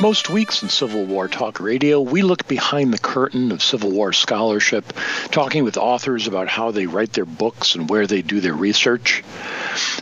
[0.00, 4.12] Most weeks in Civil War Talk Radio, we look behind the curtain of Civil War
[4.12, 4.92] scholarship,
[5.30, 9.22] talking with authors about how they write their books and where they do their research.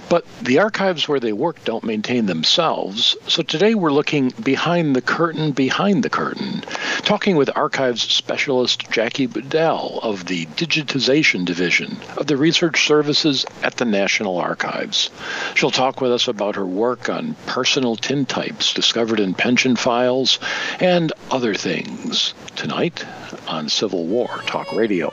[0.09, 5.03] But the archives where they work don't maintain themselves, so today we're looking behind the
[5.03, 6.65] curtain behind the curtain,
[7.03, 13.77] talking with archives specialist Jackie Budell of the Digitization Division of the Research Services at
[13.77, 15.11] the National Archives.
[15.55, 20.39] She'll talk with us about her work on personal tintypes discovered in pension files
[20.81, 23.05] and other things tonight
[23.47, 25.13] on Civil War Talk Radio.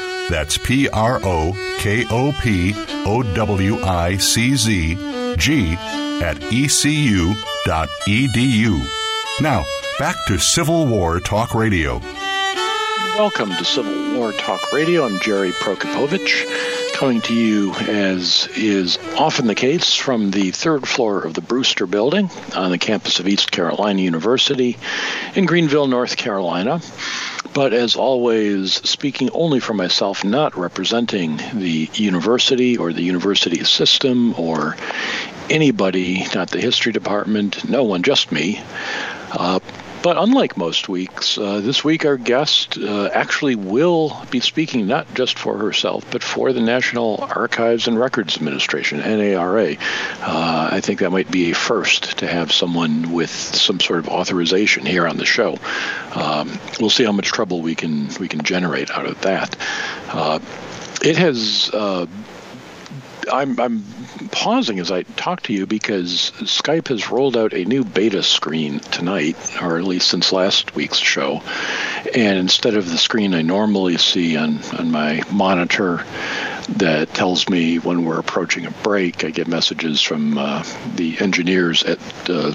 [0.29, 2.73] That's P R O K O P
[3.05, 4.95] O W I C Z
[5.37, 5.73] G
[6.21, 7.35] at ecu.edu.
[9.41, 9.65] Now,
[9.99, 11.99] back to Civil War Talk Radio.
[13.17, 15.05] Welcome to Civil War Talk Radio.
[15.05, 21.21] I'm Jerry Prokopowicz, coming to you, as is often the case, from the third floor
[21.21, 24.77] of the Brewster Building on the campus of East Carolina University
[25.35, 26.79] in Greenville, North Carolina.
[27.53, 34.33] But as always, speaking only for myself, not representing the university or the university system
[34.39, 34.77] or
[35.49, 38.61] anybody, not the history department, no one, just me.
[39.31, 39.59] Uh,
[40.03, 45.11] but unlike most weeks, uh, this week our guest uh, actually will be speaking not
[45.13, 49.75] just for herself, but for the National Archives and Records Administration, NARA.
[50.21, 54.09] Uh, I think that might be a first to have someone with some sort of
[54.09, 55.57] authorization here on the show.
[56.15, 59.55] Um, we'll see how much trouble we can we can generate out of that.
[60.09, 60.39] Uh,
[61.03, 62.05] it has uh,
[63.31, 63.83] I'm, I'm
[64.31, 68.79] pausing as I talk to you because Skype has rolled out a new beta screen
[68.79, 71.41] tonight, or at least since last week's show.
[72.13, 76.05] And instead of the screen I normally see on, on my monitor
[76.77, 80.63] that tells me when we're approaching a break, I get messages from uh,
[80.95, 81.99] the engineers at,
[82.29, 82.53] uh,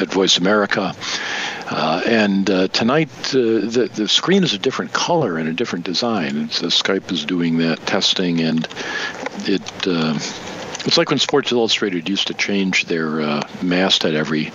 [0.00, 0.94] at Voice America.
[1.70, 5.84] Uh, and uh, tonight, uh, the, the screen is a different color and a different
[5.84, 6.36] design.
[6.36, 8.66] It's, Skype is doing that testing, and
[9.44, 10.14] it uh,
[10.84, 14.52] it's like when Sports Illustrated used to change their masthead every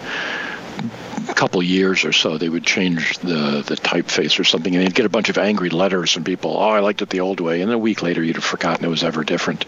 [1.37, 5.05] couple years or so, they would change the the typeface or something, and you'd get
[5.05, 6.57] a bunch of angry letters from people.
[6.57, 8.89] Oh, I liked it the old way, and a week later, you'd have forgotten it
[8.89, 9.65] was ever different.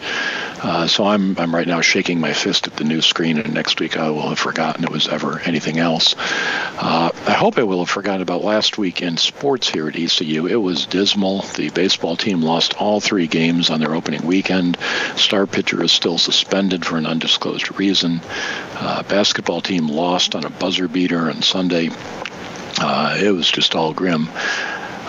[0.64, 3.80] Uh, so I'm I'm right now shaking my fist at the new screen, and next
[3.80, 6.16] week I will have forgotten it was ever anything else.
[6.18, 10.48] Uh, I hope I will have forgotten about last week in sports here at ECU.
[10.48, 11.44] It was dismal.
[11.56, 14.78] The baseball team lost all three games on their opening weekend.
[15.16, 18.22] Star pitcher is still suspended for an undisclosed reason.
[18.74, 21.59] Uh, basketball team lost on a buzzer beater on Sunday.
[22.82, 24.30] Uh, it was just all grim.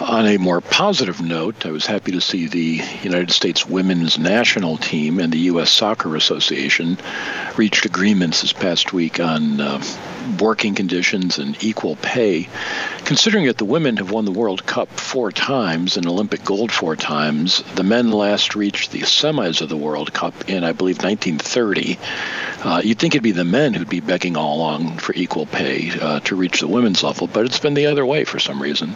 [0.00, 4.78] On a more positive note, I was happy to see the United States women's national
[4.78, 5.70] team and the U.S.
[5.70, 6.98] Soccer Association
[7.56, 9.82] reached agreements this past week on uh,
[10.38, 12.48] working conditions and equal pay.
[13.04, 16.96] Considering that the women have won the World Cup four times and Olympic gold four
[16.96, 21.98] times, the men last reached the semis of the World Cup in, I believe, 1930.
[22.62, 25.90] Uh, you'd think it'd be the men who'd be begging all along for equal pay
[26.00, 28.94] uh, to reach the women's level, but it's been the other way for some reason.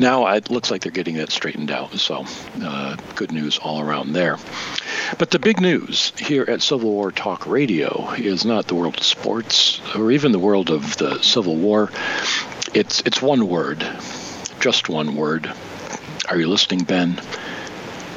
[0.00, 1.92] now it looks like they're getting that straightened out.
[1.98, 2.24] So
[2.62, 4.38] uh, good news all around there.
[5.18, 9.04] But the big news here at Civil War Talk Radio is not the world of
[9.04, 11.90] sports or even the world of the Civil War.
[12.74, 13.86] It's it's one word,
[14.60, 15.50] just one word.
[16.28, 17.20] Are you listening, Ben?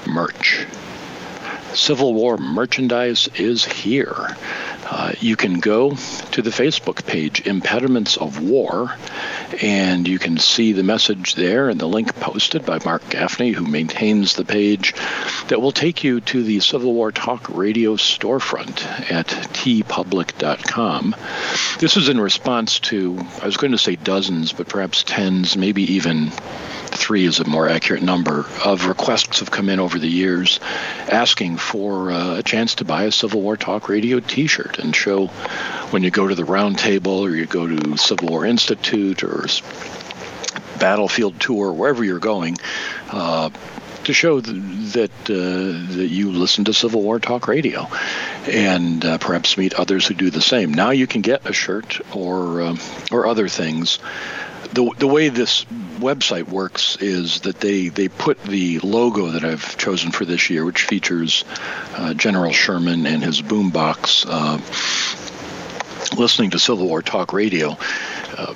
[0.07, 0.65] Merch.
[1.73, 4.35] Civil War merchandise is here.
[4.89, 5.91] Uh, you can go
[6.31, 8.91] to the Facebook page, Impediments of War,
[9.61, 13.65] and you can see the message there and the link posted by Mark Gaffney, who
[13.65, 14.93] maintains the page,
[15.47, 18.81] that will take you to the Civil War Talk Radio storefront
[19.11, 21.15] at teepublic.com.
[21.79, 25.83] This is in response to, I was going to say dozens, but perhaps tens, maybe
[25.93, 26.31] even
[26.99, 30.59] three is a more accurate number, of requests have come in over the years
[31.07, 34.95] asking for uh, a chance to buy a Civil War Talk Radio t shirt and
[34.95, 35.27] show
[35.91, 39.45] when you go to the round table or you go to Civil War Institute or
[40.79, 42.57] Battlefield Tour, wherever you're going.
[43.09, 43.49] Uh,
[44.05, 47.87] to show that uh, that you listen to Civil War Talk Radio,
[48.47, 50.73] and uh, perhaps meet others who do the same.
[50.73, 52.77] Now you can get a shirt or uh,
[53.11, 53.99] or other things
[54.73, 55.65] the the way this
[55.99, 60.65] website works is that they they put the logo that I've chosen for this year,
[60.65, 61.43] which features
[61.95, 64.59] uh, General Sherman and his boombox, uh,
[66.15, 67.77] listening to Civil War talk radio.
[68.37, 68.53] Uh,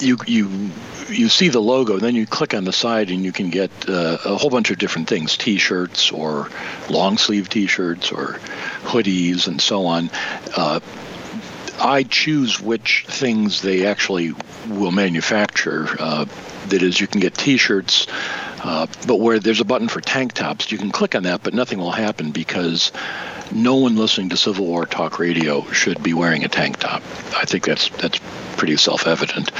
[0.00, 0.70] you you
[1.08, 4.18] you see the logo, then you click on the side, and you can get uh,
[4.24, 6.48] a whole bunch of different things: T-shirts, or
[6.88, 8.40] long sleeve T-shirts, or
[8.82, 10.10] hoodies, and so on.
[10.56, 10.80] Uh,
[11.80, 14.32] I choose which things they actually
[14.68, 15.88] will manufacture.
[15.98, 16.26] Uh,
[16.68, 18.06] that is, you can get T-shirts,
[18.62, 21.52] uh, but where there's a button for tank tops, you can click on that, but
[21.52, 22.90] nothing will happen because
[23.52, 27.02] no one listening to Civil War talk radio should be wearing a tank top.
[27.36, 28.18] I think that's that's
[28.56, 29.50] pretty self-evident.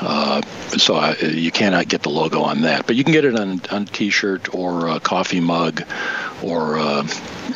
[0.00, 0.42] Uh,
[0.78, 3.60] so I, you cannot get the logo on that, but you can get it on
[3.70, 5.82] on T-shirt or a coffee mug
[6.42, 7.04] or a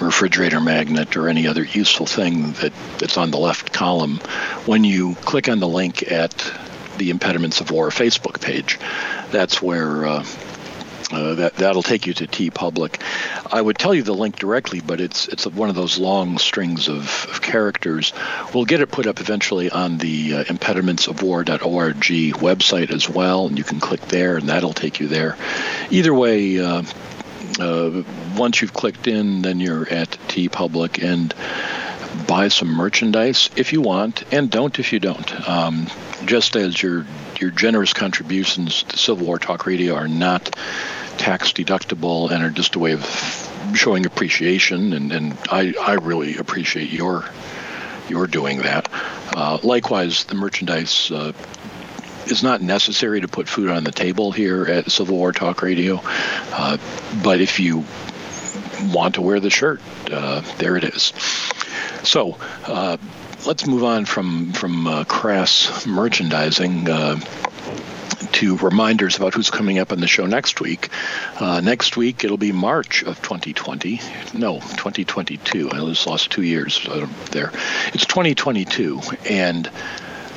[0.00, 4.18] refrigerator magnet or any other useful thing that, that's on the left column
[4.66, 6.52] when you click on the link at
[6.98, 8.78] the Impediments of War Facebook page.
[9.30, 10.24] That's where uh,
[11.12, 13.00] uh, that that'll take you to TeePublic.
[13.52, 16.88] I would tell you the link directly, but it's it's one of those long strings
[16.88, 18.12] of, of characters.
[18.52, 23.64] We'll get it put up eventually on the uh, impedimentsofwar.org website as well, and you
[23.64, 25.36] can click there, and that'll take you there.
[25.90, 26.58] Either way.
[26.58, 26.82] Uh,
[27.58, 28.02] uh,
[28.36, 31.34] once you've clicked in, then you're at T TeePublic and
[32.26, 35.48] buy some merchandise if you want, and don't if you don't.
[35.48, 35.86] Um,
[36.24, 37.06] just as your
[37.40, 40.56] your generous contributions to Civil War Talk Radio are not
[41.18, 43.04] tax deductible and are just a way of
[43.74, 47.24] showing appreciation, and, and I, I really appreciate your
[48.08, 48.88] your doing that.
[49.36, 51.32] Uh, likewise, the merchandise uh,
[52.26, 56.00] is not necessary to put food on the table here at Civil War Talk Radio,
[56.04, 56.78] uh,
[57.22, 57.84] but if you
[58.92, 59.80] want to wear the shirt,
[60.10, 61.12] uh, there it is.
[62.02, 62.96] So uh,
[63.46, 67.20] let's move on from from uh, crass merchandising uh,
[68.32, 70.88] to reminders about who's coming up on the show next week.
[71.38, 74.00] Uh, next week it'll be March of 2020.
[74.34, 75.70] No, 2022.
[75.70, 77.52] I just lost two years uh, there.
[77.94, 79.70] It's 2022, and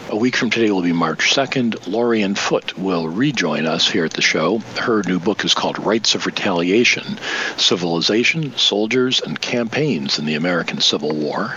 [0.09, 1.87] a week from today will be March 2nd.
[1.87, 4.57] Lorien Foote will rejoin us here at the show.
[4.80, 7.19] Her new book is called Rites of Retaliation
[7.57, 11.56] Civilization, Soldiers, and Campaigns in the American Civil War.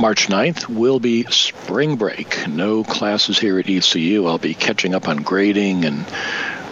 [0.00, 2.48] March 9th will be spring break.
[2.48, 4.26] No classes here at ECU.
[4.26, 6.04] I'll be catching up on grading and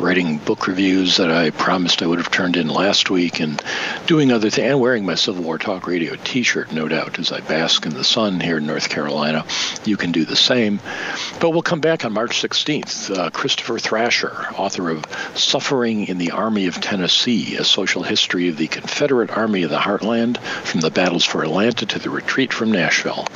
[0.00, 3.62] writing book reviews that I promised I would have turned in last week, and
[4.06, 7.40] doing other things, and wearing my Civil War Talk Radio T-shirt, no doubt, as I
[7.40, 9.44] bask in the sun here in North Carolina.
[9.84, 10.80] You can do the same.
[11.40, 13.16] But we'll come back on March 16th.
[13.16, 18.56] Uh, Christopher Thrasher, author of Suffering in the Army of Tennessee, a social history of
[18.56, 22.72] the Confederate Army of the Heartland, from the battles for Atlanta to the retreat from
[22.72, 23.26] Nashville.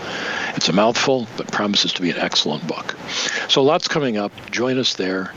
[0.55, 2.97] It's a mouthful, but promises to be an excellent book.
[3.49, 4.33] So lots coming up.
[4.51, 5.33] Join us there.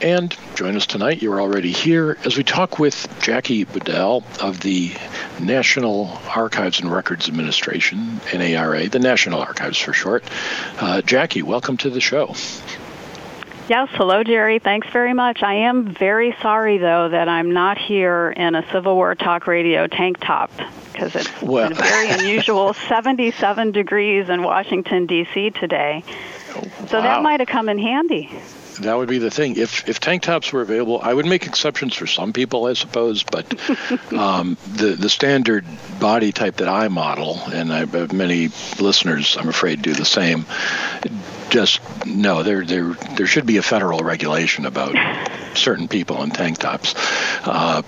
[0.00, 1.22] And join us tonight.
[1.22, 4.92] You're already here as we talk with Jackie Budell of the
[5.40, 10.24] National Archives and Records Administration, NARA, the National Archives for short.
[10.78, 12.34] Uh, Jackie, welcome to the show.
[13.68, 14.58] Yes, hello, Jerry.
[14.58, 15.44] Thanks very much.
[15.44, 19.86] I am very sorry, though, that I'm not here in a Civil War Talk Radio
[19.86, 20.50] tank top
[20.92, 21.68] because it's well.
[21.68, 25.50] been very unusual 77 degrees in Washington, D.C.
[25.50, 26.02] today.
[26.88, 27.02] So wow.
[27.02, 28.28] that might have come in handy.
[28.82, 29.56] That would be the thing.
[29.56, 33.22] If if tank tops were available, I would make exceptions for some people, I suppose.
[33.22, 33.46] But
[34.12, 35.64] um, the the standard
[35.98, 40.46] body type that I model, and I have many listeners, I'm afraid, do the same.
[41.50, 44.94] Just no, there there there should be a federal regulation about
[45.54, 46.94] certain people in tank tops.
[47.44, 47.82] Uh,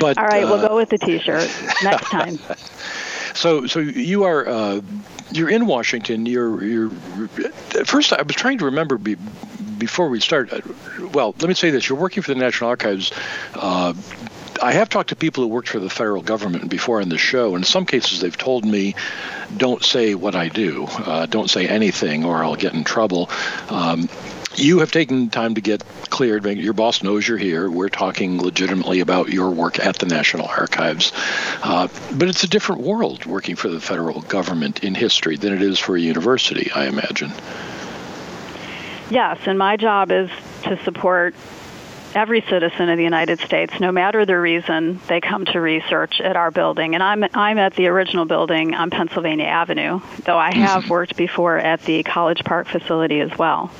[0.00, 1.50] but all right, uh, we'll go with the t-shirt
[1.82, 2.38] next time.
[3.34, 4.48] so so you are.
[4.48, 4.80] Uh,
[5.34, 6.26] you're in Washington.
[6.26, 6.90] You're, you're.
[7.78, 9.16] At first, I was trying to remember be,
[9.84, 10.60] before we start, uh,
[11.12, 13.12] well, let me say this: you're working for the National Archives.
[13.54, 13.92] Uh,
[14.62, 17.48] I have talked to people who worked for the federal government before on the show,
[17.48, 18.94] and in some cases they've told me,
[19.54, 20.86] "Don't say what I do.
[20.88, 23.28] Uh, don't say anything, or I'll get in trouble."
[23.68, 24.08] Um,
[24.56, 26.46] you have taken time to get cleared.
[26.46, 27.68] Your boss knows you're here.
[27.68, 31.12] We're talking legitimately about your work at the National Archives.
[31.62, 35.60] Uh, but it's a different world working for the federal government in history than it
[35.60, 37.32] is for a university, I imagine.
[39.10, 40.30] Yes, and my job is
[40.62, 41.34] to support
[42.14, 46.36] every citizen of the United States, no matter the reason they come to research at
[46.36, 46.94] our building.
[46.94, 50.90] And I'm I'm at the original building on Pennsylvania Avenue, though I have mm-hmm.
[50.90, 53.70] worked before at the College Park facility as well.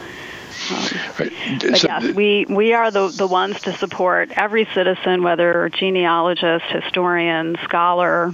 [0.71, 0.85] Um,
[1.19, 1.33] right.
[1.61, 6.64] But so yes, we, we are the, the ones to support every citizen, whether genealogist,
[6.66, 8.33] historian, scholar,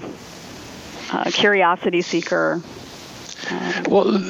[1.12, 2.61] uh, curiosity seeker,
[3.88, 4.23] well,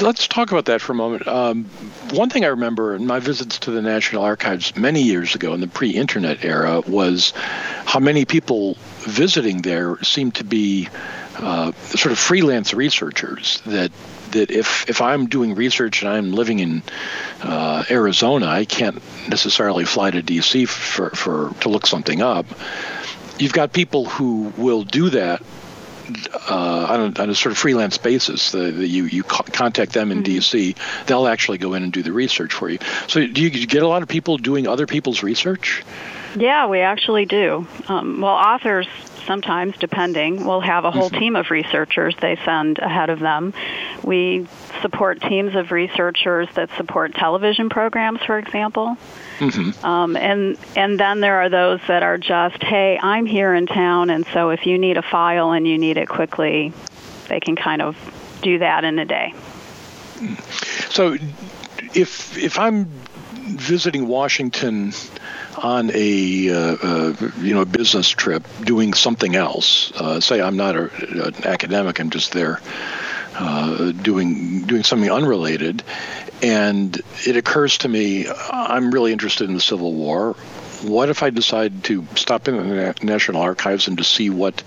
[0.00, 1.26] let's talk about that for a moment.
[1.26, 1.64] Um,
[2.12, 5.60] one thing I remember in my visits to the National Archives many years ago in
[5.60, 7.32] the pre internet era was
[7.84, 10.88] how many people visiting there seemed to be
[11.38, 13.92] uh, sort of freelance researchers that
[14.32, 16.82] that if if I'm doing research and I'm living in
[17.42, 18.96] uh, Arizona, I can't
[19.28, 22.46] necessarily fly to DC for, for to look something up.
[23.38, 25.42] You've got people who will do that
[26.48, 28.52] uh, on, a, on, a, sort of freelance basis.
[28.52, 30.38] The, the, you you co- contact them in mm-hmm.
[30.38, 32.78] DC, they'll actually go in and do the research for you.
[33.08, 35.84] So do you, do you get a lot of people doing other people's research?
[36.36, 37.66] Yeah, we actually do.
[37.88, 38.86] Um, well, authors
[39.26, 41.18] sometimes, depending, will have a whole mm-hmm.
[41.18, 43.52] team of researchers they send ahead of them.
[44.02, 44.46] We
[44.82, 48.96] support teams of researchers that support television programs, for example.
[49.38, 49.84] Mm-hmm.
[49.84, 54.10] Um, and and then there are those that are just, hey, I'm here in town,
[54.10, 56.72] and so if you need a file and you need it quickly,
[57.28, 57.96] they can kind of
[58.42, 59.34] do that in a day.
[60.88, 61.16] So,
[61.94, 62.86] if if I'm
[63.44, 64.92] visiting Washington
[65.58, 70.76] on a uh, uh, you know business trip doing something else, uh, say I'm not
[70.76, 70.90] a,
[71.26, 72.60] an academic, I'm just there
[73.38, 75.82] uh, doing doing something unrelated,
[76.42, 80.34] and it occurs to me I'm really interested in the Civil War.
[80.82, 84.62] What if I decide to stop in the National Archives and to see what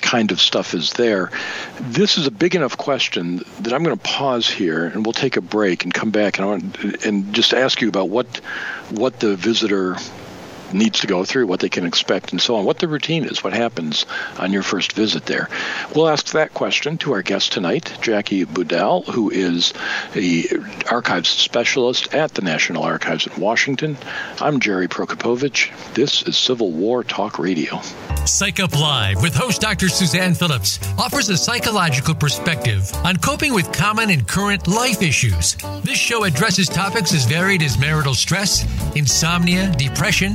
[0.00, 1.32] kind of stuff is there?
[1.80, 5.36] This is a big enough question that I'm going to pause here and we'll take
[5.36, 8.36] a break and come back and I want, and just ask you about what
[8.90, 9.96] what the visitor
[10.72, 13.42] needs to go through, what they can expect, and so on, what the routine is,
[13.42, 14.06] what happens
[14.38, 15.48] on your first visit there.
[15.94, 19.72] We'll ask that question to our guest tonight, Jackie Budell, who is
[20.14, 20.44] a
[20.90, 23.96] archives specialist at the National Archives in Washington.
[24.40, 25.70] I'm Jerry Prokopowicz.
[25.94, 27.80] This is Civil War Talk Radio.
[28.26, 29.88] Psych Up Live with host Dr.
[29.88, 35.56] Suzanne Phillips offers a psychological perspective on coping with common and current life issues.
[35.82, 40.34] This show addresses topics as varied as marital stress, insomnia, depression,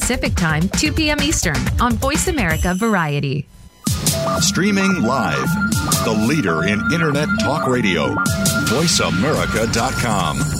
[0.00, 1.20] Pacific Time, 2 p.m.
[1.20, 3.46] Eastern on Voice America Variety.
[4.40, 5.46] Streaming live,
[6.04, 8.14] the leader in Internet talk radio,
[8.64, 10.59] voiceamerica.com.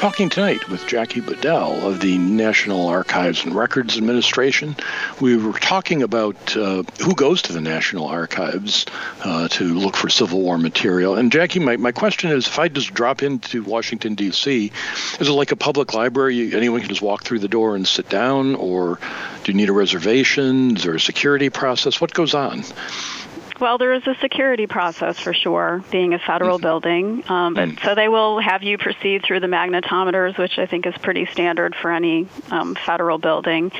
[0.00, 4.74] talking tonight with Jackie Budell of the National Archives and Records Administration.
[5.20, 8.86] We were talking about uh, who goes to the National Archives
[9.22, 11.16] uh, to look for Civil War material.
[11.16, 14.72] And Jackie, my, my question is if I just drop into Washington, D.C.,
[15.20, 16.54] is it like a public library?
[16.54, 18.54] Anyone can just walk through the door and sit down?
[18.54, 18.98] Or
[19.44, 20.78] do you need a reservation?
[20.78, 22.00] Is there a security process?
[22.00, 22.64] What goes on?
[23.60, 26.62] Well, there is a security process for sure, being a federal mm-hmm.
[26.62, 27.24] building.
[27.28, 27.84] Um, but mm.
[27.84, 31.76] so they will have you proceed through the magnetometers, which I think is pretty standard
[31.76, 33.70] for any um, federal building.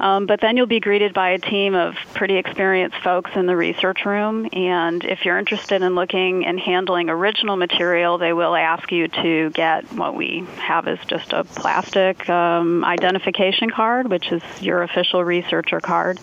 [0.00, 3.54] Um, but then you'll be greeted by a team of pretty experienced folks in the
[3.54, 4.48] research room.
[4.52, 9.50] And if you're interested in looking and handling original material, they will ask you to
[9.50, 15.22] get what we have is just a plastic um, identification card, which is your official
[15.22, 16.18] researcher card.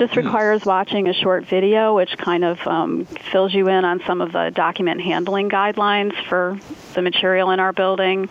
[0.00, 0.24] Just mm.
[0.24, 4.32] requires watching a short video, which kind of um, fills you in on some of
[4.32, 6.58] the document handling guidelines for
[6.94, 8.30] the material in our building.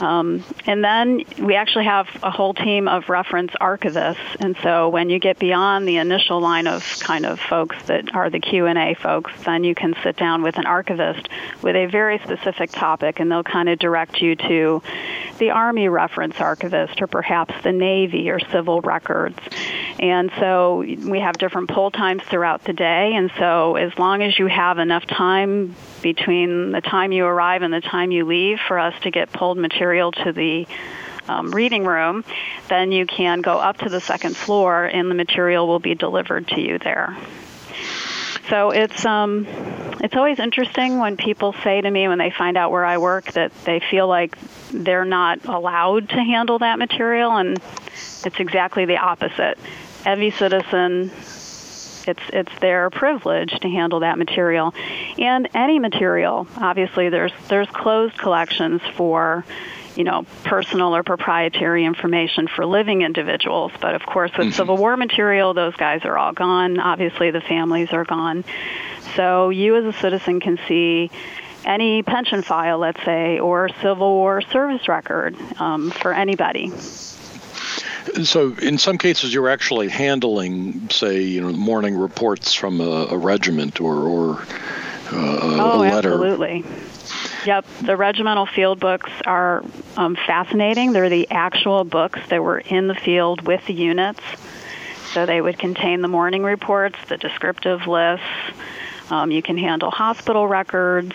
[0.00, 4.36] Um, and then we actually have a whole team of reference archivists.
[4.40, 8.30] And so when you get beyond the initial line of kind of folks that are
[8.30, 11.28] the Q&A folks, then you can sit down with an archivist
[11.62, 14.82] with a very specific topic and they'll kind of direct you to
[15.38, 19.38] the Army reference archivist or perhaps the Navy or civil records.
[19.98, 23.12] And so we have different pull times throughout the day.
[23.14, 27.72] And so as long as you have enough time between the time you arrive and
[27.72, 30.66] the time you leave for us to get pulled material to the
[31.28, 32.24] um, reading room,
[32.68, 36.48] then you can go up to the second floor and the material will be delivered
[36.48, 37.16] to you there.
[38.48, 39.46] So it's um,
[40.00, 43.30] it's always interesting when people say to me when they find out where I work
[43.32, 44.36] that they feel like
[44.72, 47.60] they're not allowed to handle that material, and
[47.92, 49.56] it's exactly the opposite.
[50.04, 51.12] Every citizen
[52.06, 54.74] it's it's their privilege to handle that material,
[55.18, 56.46] and any material.
[56.56, 59.44] Obviously, there's there's closed collections for
[59.96, 63.72] you know, personal or proprietary information for living individuals.
[63.80, 64.56] But of course, with mm-hmm.
[64.56, 66.78] Civil War material, those guys are all gone.
[66.78, 68.44] Obviously, the families are gone.
[69.16, 71.10] So you as a citizen can see
[71.64, 76.72] any pension file, let's say, or Civil War service record um, for anybody.
[78.24, 83.16] So, in some cases, you're actually handling, say, you know, morning reports from a, a
[83.16, 84.42] regiment or, or
[85.12, 86.12] uh, oh, a letter.
[86.12, 86.64] absolutely.
[87.46, 89.64] Yep, the regimental field books are
[89.96, 90.92] um, fascinating.
[90.92, 94.20] They're the actual books that were in the field with the units.
[95.12, 98.26] So they would contain the morning reports, the descriptive lists.
[99.10, 101.14] Um, you can handle hospital records.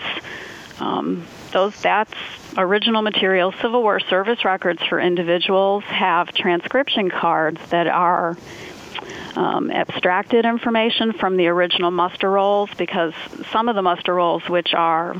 [0.80, 1.26] Um,
[1.56, 2.12] those that's
[2.58, 3.50] original material.
[3.50, 8.36] Civil War service records for individuals have transcription cards that are
[9.36, 13.14] um, abstracted information from the original muster rolls because
[13.52, 15.16] some of the muster rolls, which are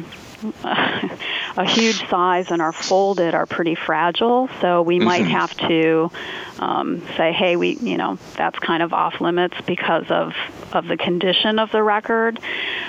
[0.64, 4.48] a huge size and are folded, are pretty fragile.
[4.60, 5.30] So we might mm-hmm.
[5.30, 6.10] have to
[6.58, 10.34] um, say, hey, we, you know, that's kind of off limits because of
[10.72, 12.38] of the condition of the record.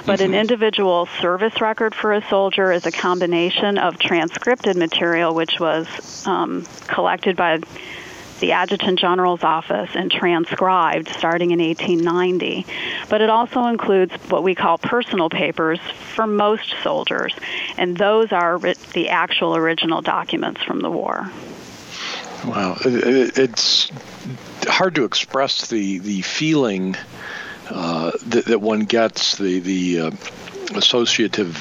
[0.05, 0.33] But mm-hmm.
[0.33, 6.25] an individual service record for a soldier is a combination of transcripted material, which was
[6.27, 7.59] um, collected by
[8.39, 12.65] the Adjutant General's office and transcribed starting in 1890.
[13.09, 15.79] But it also includes what we call personal papers
[16.15, 17.33] for most soldiers,
[17.77, 18.59] and those are
[18.93, 21.29] the actual original documents from the war.
[22.45, 23.91] Wow, it's
[24.67, 26.95] hard to express the the feeling
[27.69, 30.11] uh, that, that, one gets, the the uh,
[30.75, 31.55] associative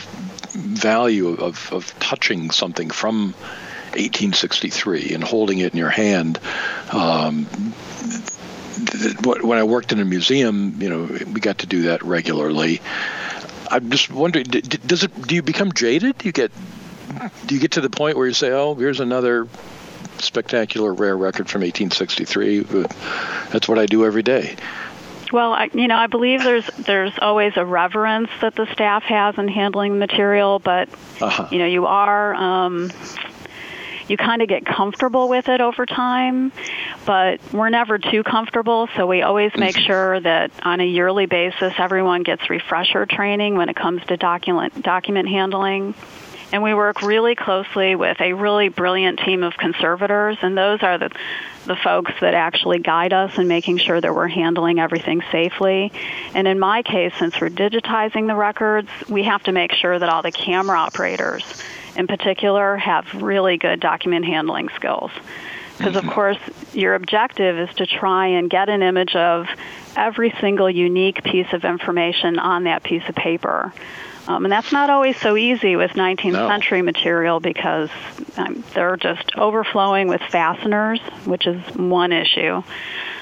[0.55, 3.35] value of, of touching something from
[3.97, 6.39] 1863 and holding it in your hand.
[6.93, 7.47] Um,
[9.25, 12.81] when I worked in a museum, you know, we got to do that regularly.
[13.71, 15.27] I'm just wondering, does it?
[15.27, 16.19] Do you become jaded?
[16.19, 16.53] Do you get?
[17.47, 19.49] Do you get to the point where you say, "Oh, here's another
[20.19, 22.61] spectacular rare record from 1863"?
[23.51, 24.57] That's what I do every day.
[25.33, 29.37] Well, I, you know, I believe there's there's always a reverence that the staff has
[29.39, 30.89] in handling material, but
[31.21, 31.49] uh-huh.
[31.51, 32.35] you know, you are.
[32.35, 32.93] Um,
[34.09, 36.53] you kind of get comfortable with it over time,
[37.05, 39.87] but we're never too comfortable, so we always make mm-hmm.
[39.87, 44.83] sure that on a yearly basis everyone gets refresher training when it comes to document
[44.83, 45.95] document handling.
[46.53, 50.97] And we work really closely with a really brilliant team of conservators, and those are
[50.99, 51.11] the
[51.67, 55.91] the folks that actually guide us in making sure that we're handling everything safely.
[56.33, 60.09] And in my case, since we're digitizing the records, we have to make sure that
[60.09, 61.43] all the camera operators
[61.97, 65.11] in particular have really good document handling skills.
[65.77, 66.13] Because, of mm-hmm.
[66.13, 66.39] course,
[66.73, 69.47] your objective is to try and get an image of
[69.95, 73.73] every single unique piece of information on that piece of paper.
[74.29, 76.49] Um, and that's not always so easy with 19th no.
[76.49, 77.91] century material because
[78.37, 82.63] um, they're just overflowing with fasteners, which is one issue.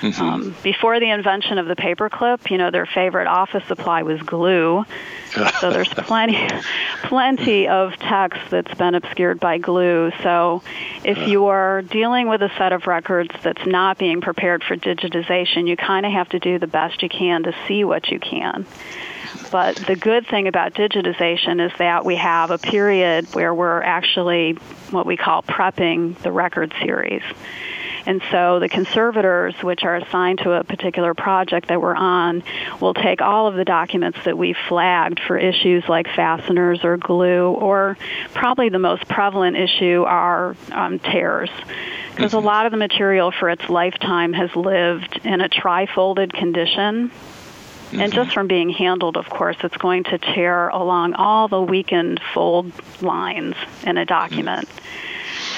[0.00, 0.22] Mm-hmm.
[0.22, 4.84] Um, before the invention of the paperclip, you know, their favorite office supply was glue.
[5.60, 6.48] so there's plenty,
[7.04, 10.10] plenty of text that's been obscured by glue.
[10.22, 10.62] So
[11.04, 15.68] if you are dealing with a set of records that's not being prepared for digitization,
[15.68, 18.66] you kind of have to do the best you can to see what you can.
[19.50, 24.52] But the good thing about digitization is that we have a period where we're actually
[24.90, 27.22] what we call prepping the record series.
[28.06, 32.42] And so the conservators, which are assigned to a particular project that we're on,
[32.80, 37.52] will take all of the documents that we flagged for issues like fasteners or glue,
[37.52, 37.96] or
[38.34, 41.50] probably the most prevalent issue are um, tears.
[42.14, 42.44] Because mm-hmm.
[42.44, 47.10] a lot of the material for its lifetime has lived in a tri-folded condition
[47.86, 48.00] Mm-hmm.
[48.00, 52.20] And just from being handled, of course, it's going to tear along all the weakened
[52.32, 53.54] fold lines
[53.86, 54.68] in a document.
[54.68, 55.04] Mm-hmm.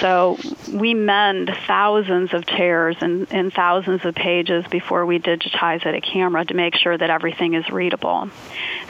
[0.00, 0.38] So
[0.72, 6.00] we mend thousands of tears and, and, thousands of pages before we digitize it a
[6.00, 8.28] camera to make sure that everything is readable.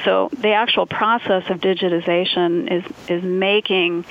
[0.05, 4.05] So the actual process of digitization is, is making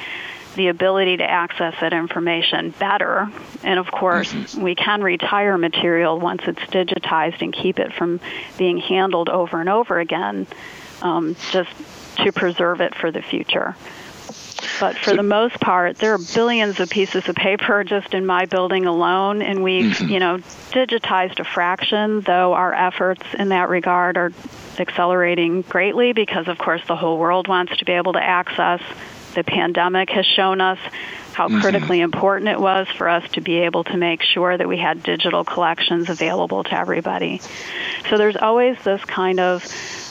[0.56, 3.30] the ability to access that information better.
[3.64, 4.62] And of course, mm-hmm.
[4.62, 8.20] we can retire material once it's digitized and keep it from
[8.58, 10.48] being handled over and over again,
[11.02, 11.72] um, just
[12.18, 13.76] to preserve it for the future.
[14.80, 18.26] But for so, the most part, there are billions of pieces of paper just in
[18.26, 20.10] my building alone, and we've, mm-hmm.
[20.10, 20.38] you know,
[20.72, 22.22] digitized a fraction.
[22.22, 24.32] Though our efforts in that regard are
[24.80, 28.82] accelerating greatly because, of course, the whole world wants to be able to access
[29.36, 30.80] the pandemic has shown us
[31.34, 31.60] how mm-hmm.
[31.60, 35.04] critically important it was for us to be able to make sure that we had
[35.04, 37.42] digital collections available to everybody.
[38.10, 39.66] So there's always this kind of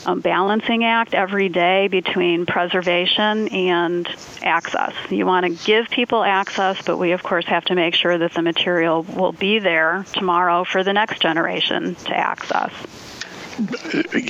[0.05, 4.07] um, balancing act every day between preservation and
[4.43, 4.93] access.
[5.09, 8.33] You want to give people access, but we, of course, have to make sure that
[8.33, 12.71] the material will be there tomorrow for the next generation to access.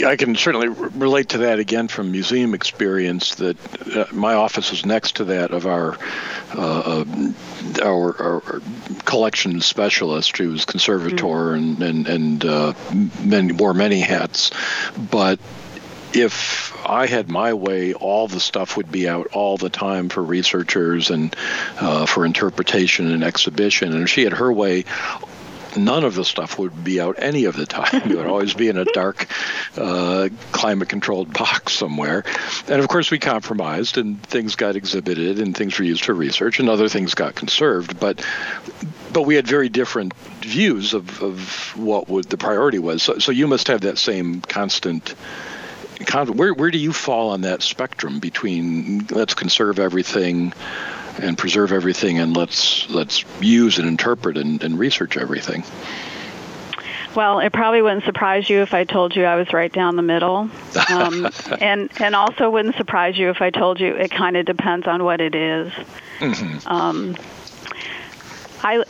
[0.06, 3.36] I can certainly relate to that again from museum experience.
[3.36, 3.58] That
[3.96, 5.98] uh, my office is next to that of our,
[6.54, 7.34] uh, uh
[7.84, 8.62] our, our
[9.06, 11.82] collection specialist, who was conservator mm-hmm.
[11.82, 12.74] and and and uh,
[13.24, 14.52] many, wore many hats.
[15.10, 15.40] But
[16.14, 20.24] if I had my way, all the stuff would be out all the time for
[20.24, 21.36] researchers and
[21.80, 23.92] uh, for interpretation and exhibition.
[23.92, 24.86] And if she had her way,
[25.78, 28.10] none of the stuff would be out any of the time.
[28.10, 29.28] it would always be in a dark,
[29.78, 32.24] uh, climate controlled box somewhere.
[32.68, 36.60] And of course, we compromised and things got exhibited and things were used for research
[36.60, 38.00] and other things got conserved.
[38.00, 38.26] But
[39.12, 43.02] but we had very different views of, of what would the priority was.
[43.02, 45.16] So, so you must have that same constant.
[46.12, 50.54] Where where do you fall on that spectrum between let's conserve everything
[51.20, 55.64] and preserve everything and let's let's use and interpret and, and research everything.
[57.16, 60.02] Well, it probably wouldn't surprise you if I told you I was right down the
[60.02, 60.50] middle,
[60.90, 61.30] um,
[61.62, 65.04] and and also wouldn't surprise you if I told you it kind of depends on
[65.04, 65.72] what it is.
[66.20, 66.68] Mm-hmm.
[66.68, 67.16] Um,
[68.62, 68.84] I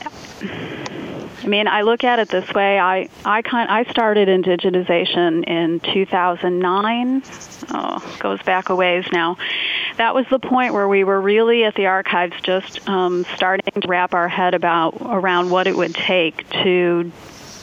[1.43, 2.79] I mean, I look at it this way.
[2.79, 7.23] I I kind I started in digitization in 2009.
[7.69, 9.37] Oh, goes back a ways now.
[9.97, 13.87] That was the point where we were really at the archives just um, starting to
[13.87, 17.11] wrap our head about around what it would take to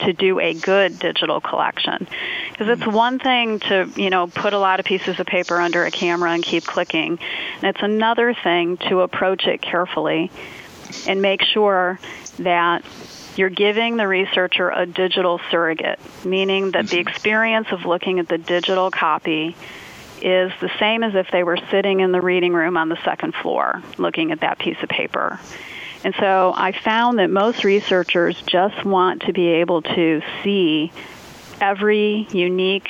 [0.00, 2.08] to do a good digital collection
[2.50, 5.84] because it's one thing to you know put a lot of pieces of paper under
[5.84, 7.18] a camera and keep clicking
[7.56, 10.30] and it's another thing to approach it carefully
[11.06, 11.98] and make sure
[12.38, 12.84] that
[13.36, 17.08] you're giving the researcher a digital surrogate, meaning that the mm-hmm.
[17.08, 19.56] experience of looking at the digital copy
[20.20, 23.34] is the same as if they were sitting in the reading room on the second
[23.34, 25.40] floor looking at that piece of paper.
[26.04, 30.92] And so I found that most researchers just want to be able to see
[31.60, 32.88] every unique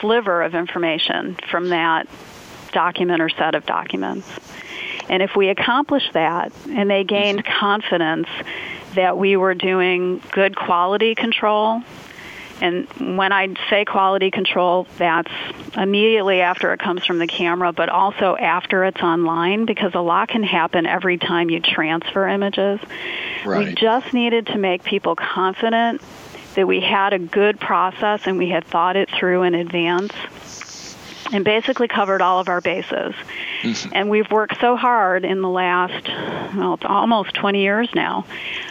[0.00, 2.06] sliver of information from that
[2.72, 4.28] document or set of documents.
[5.08, 7.58] And if we accomplish that and they gained mm-hmm.
[7.58, 8.28] confidence
[8.94, 11.82] that we were doing good quality control
[12.62, 15.32] And when I say quality control, that's
[15.76, 20.28] immediately after it comes from the camera, but also after it's online because a lot
[20.28, 22.78] can happen every time you transfer images.
[23.44, 23.66] Right.
[23.66, 26.02] We just needed to make people confident
[26.54, 30.12] that we had a good process and we had thought it through in advance
[31.32, 33.14] and basically covered all of our bases.
[33.62, 33.90] Mm-hmm.
[33.94, 36.08] And we've worked so hard in the last,
[36.54, 38.26] well, it's almost 20 years now,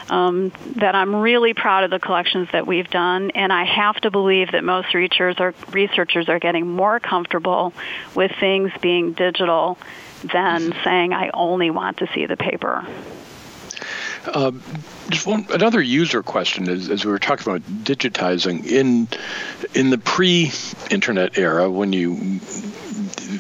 [0.10, 3.32] um, that I'm really proud of the collections that we've done.
[3.32, 7.74] And I have to believe that most researchers are, researchers are getting more comfortable
[8.16, 9.78] with things being digital
[10.22, 10.84] than mm-hmm.
[10.84, 12.86] saying, I only want to see the paper.
[14.26, 14.52] Uh,
[15.12, 19.08] just one another user question is, as we were talking about digitizing in
[19.74, 22.16] in the pre-internet era, when you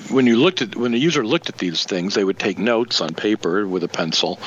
[0.10, 3.02] when you looked at when the user looked at these things, they would take notes
[3.02, 4.40] on paper with a pencil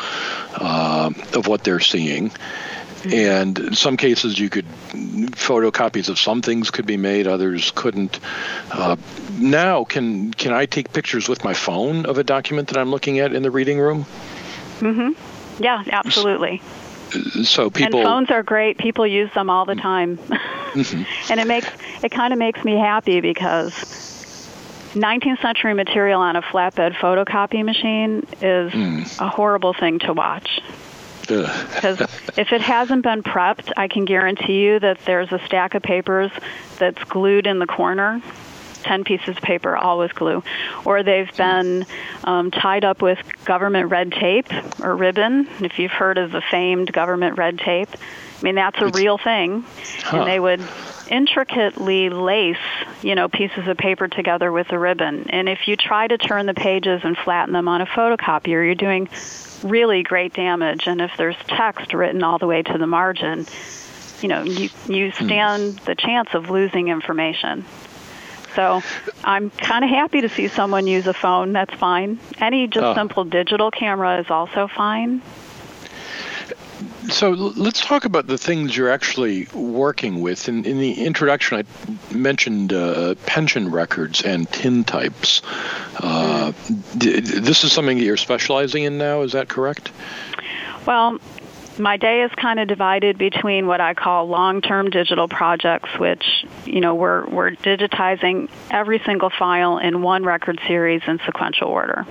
[0.54, 2.30] uh, of what they're seeing.
[3.12, 8.18] And in some cases, you could photocopies of some things could be made, others couldn't.
[8.70, 8.96] Uh,
[9.38, 13.18] now, can can I take pictures with my phone of a document that I'm looking
[13.18, 14.06] at in the reading room?
[14.80, 15.62] Mm-hmm.
[15.62, 16.62] Yeah, absolutely.
[17.44, 18.78] So people and phones are great.
[18.78, 21.32] People use them all the time, mm-hmm.
[21.32, 21.68] and it makes
[22.02, 23.72] it kind of makes me happy because
[24.94, 29.20] 19th century material on a flatbed photocopy machine is mm.
[29.20, 30.60] a horrible thing to watch.
[31.20, 32.00] Because
[32.36, 36.30] if it hasn't been prepped, I can guarantee you that there's a stack of papers
[36.78, 38.22] that's glued in the corner
[38.84, 40.42] 10 pieces of paper, all with glue.
[40.84, 41.86] Or they've been
[42.22, 44.46] um, tied up with government red tape
[44.80, 47.88] or ribbon, if you've heard of the famed government red tape.
[47.92, 49.64] I mean, that's a real thing.
[50.02, 50.18] Huh.
[50.18, 50.60] And they would
[51.08, 52.56] intricately lace,
[53.02, 55.26] you know, pieces of paper together with a ribbon.
[55.30, 58.74] And if you try to turn the pages and flatten them on a photocopier, you're
[58.74, 59.08] doing
[59.62, 60.86] really great damage.
[60.86, 63.46] And if there's text written all the way to the margin,
[64.20, 65.24] you know, you, you hmm.
[65.24, 67.64] stand the chance of losing information.
[68.54, 68.82] So
[69.24, 71.52] I'm kind of happy to see someone use a phone.
[71.52, 72.18] That's fine.
[72.38, 72.94] Any just oh.
[72.94, 75.22] simple digital camera is also fine.
[77.10, 80.48] So let's talk about the things you're actually working with.
[80.48, 85.42] In, in the introduction, I mentioned uh, pension records and tintypes.
[85.96, 86.98] Uh, mm.
[86.98, 89.20] d- this is something that you're specializing in now.
[89.20, 89.92] Is that correct?
[90.86, 91.18] Well,
[91.78, 96.80] my day is kind of divided between what I call long-term digital projects, which you
[96.80, 102.06] know we're we're digitizing every single file in one record series in sequential order,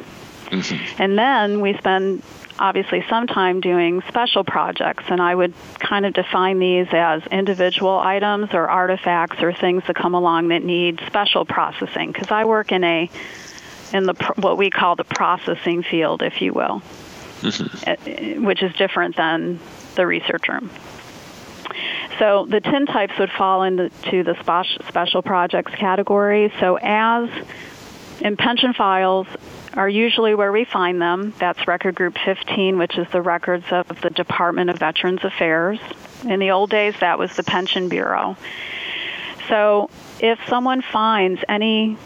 [0.47, 1.01] mm-hmm.
[1.01, 2.23] and then we spend
[2.59, 7.97] obviously some time doing special projects, and I would kind of define these as individual
[7.97, 12.71] items or artifacts or things that come along that need special processing because I work
[12.71, 13.09] in a
[13.93, 16.81] in the what we call the processing field, if you will
[17.43, 19.59] which is different than
[19.95, 20.69] the research room.
[22.19, 24.35] So the tintypes would fall into the
[24.87, 26.53] special projects category.
[26.59, 27.29] So as
[28.21, 29.27] in pension files
[29.73, 31.33] are usually where we find them.
[31.39, 35.79] That's record group 15, which is the records of the Department of Veterans Affairs.
[36.23, 38.37] In the old days, that was the Pension Bureau.
[39.49, 41.97] So if someone finds any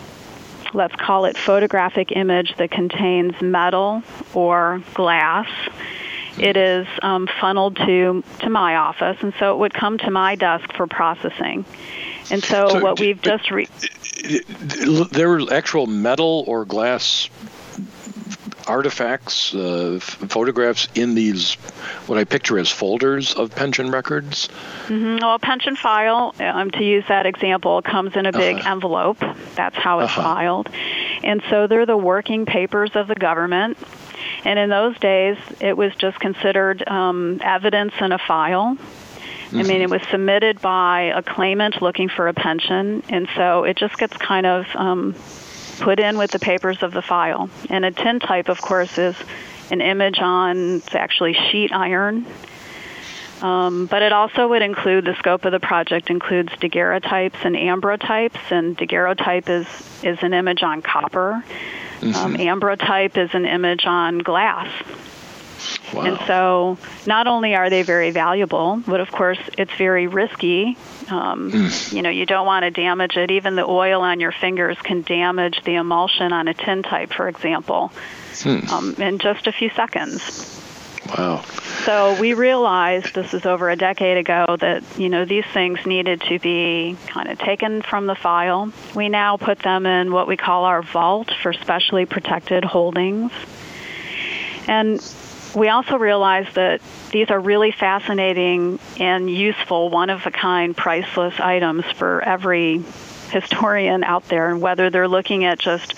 [0.78, 5.50] let's call it photographic image that contains metal or glass.
[6.38, 10.36] It is um, funneled to to my office, and so it would come to my
[10.36, 11.66] desk for processing.
[12.30, 13.68] And so, so what we've just re-
[15.12, 17.30] there were actual metal or glass
[18.68, 21.56] artifacts, uh, photographs in these,
[22.08, 24.50] what I picture as folders of pension records?
[24.88, 25.18] Mm-hmm.
[25.18, 28.72] Well, a pension file, um, to use that example, comes in a big uh-huh.
[28.72, 29.20] envelope.
[29.56, 30.22] That's how it's uh-huh.
[30.22, 30.70] filed.
[31.24, 33.78] And so they're the working papers of the government.
[34.44, 38.76] And in those days, it was just considered um, evidence in a file.
[38.76, 39.60] Mm-hmm.
[39.60, 43.78] I mean, it was submitted by a claimant looking for a pension, and so it
[43.78, 45.16] just gets kind of um,
[45.80, 47.50] put in with the papers of the file.
[47.70, 49.16] And a tintype, of course, is
[49.72, 52.26] an image on it's actually sheet iron.
[53.42, 58.52] Um, but it also would include the scope of the project includes daguerreotypes and ambrotypes,
[58.52, 59.68] and daguerreotype is
[60.04, 61.44] is an image on copper.
[62.00, 62.16] Mm-hmm.
[62.16, 64.68] Um, ambrotype is an image on glass.
[65.94, 66.02] Wow.
[66.02, 70.78] And so, not only are they very valuable, but of course, it's very risky.
[71.10, 71.94] Um, mm.
[71.94, 73.32] You know, you don't want to damage it.
[73.32, 77.92] Even the oil on your fingers can damage the emulsion on a tintype, for example,
[78.34, 78.70] mm.
[78.70, 80.54] um, in just a few seconds.
[81.18, 81.44] Wow.
[81.86, 86.22] So we realized this is over a decade ago that you know these things needed
[86.22, 88.72] to be kind of taken from the file.
[88.94, 93.32] We now put them in what we call our vault for specially protected holdings.
[94.68, 95.02] And
[95.58, 101.40] we also realized that these are really fascinating and useful, one of a kind, priceless
[101.40, 102.84] items for every
[103.32, 105.96] historian out there, and whether they're looking at just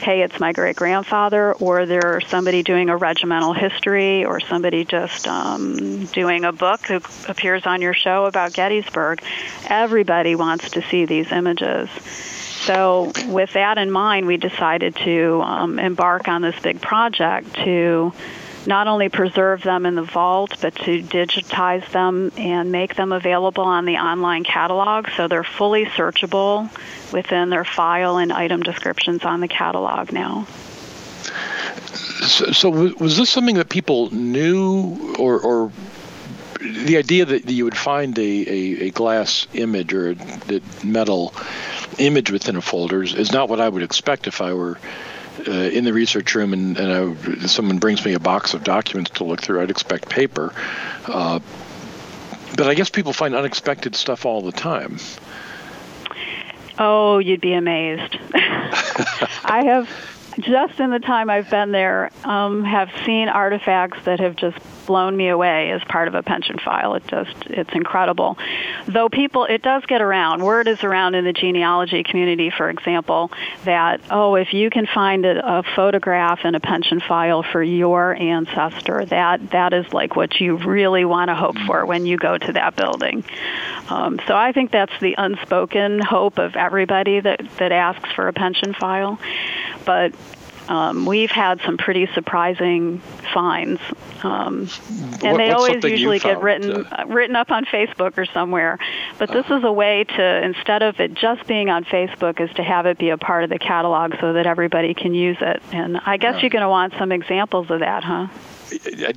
[0.00, 5.26] hey, it's my great grandfather, or they're somebody doing a regimental history, or somebody just
[5.26, 9.20] um, doing a book who appears on your show about Gettysburg.
[9.66, 11.90] Everybody wants to see these images.
[12.64, 18.12] So, with that in mind, we decided to um, embark on this big project to
[18.68, 23.64] not only preserve them in the vault, but to digitize them and make them available
[23.64, 26.70] on the online catalog so they're fully searchable
[27.10, 30.46] within their file and item descriptions on the catalog now.
[32.20, 32.68] So, so
[33.00, 35.72] was this something that people knew, or, or
[36.60, 41.32] the idea that you would find a, a, a glass image or a metal
[41.96, 44.78] image within a folder is, is not what I would expect if I were
[45.46, 49.10] uh, in the research room and, and I, someone brings me a box of documents
[49.12, 50.52] to look through, I'd expect paper.
[51.06, 51.40] Uh,
[52.56, 54.98] but I guess people find unexpected stuff all the time.
[56.78, 58.16] Oh, you'd be amazed.
[58.34, 59.88] I have
[60.40, 65.14] just in the time I've been there, um, have seen artifacts that have just blown
[65.14, 66.94] me away as part of a pension file.
[66.94, 68.38] It just it's incredible.
[68.86, 70.42] Though people, it does get around.
[70.42, 73.30] Word is around in the genealogy community, for example,
[73.64, 78.14] that oh, if you can find a, a photograph in a pension file for your
[78.14, 82.38] ancestor, that that is like what you really want to hope for when you go
[82.38, 83.24] to that building.
[83.90, 88.32] Um, so I think that's the unspoken hope of everybody that that asks for a
[88.32, 89.20] pension file.
[89.84, 90.14] But
[90.68, 93.00] um, we've had some pretty surprising
[93.32, 93.80] finds,
[94.22, 94.68] um,
[95.22, 98.78] and what, they always usually get written uh, written up on Facebook or somewhere.
[99.18, 102.54] But this uh is a way to instead of it just being on Facebook, is
[102.56, 105.62] to have it be a part of the catalog so that everybody can use it.
[105.72, 108.28] And I guess you're going to want some examples of that, huh?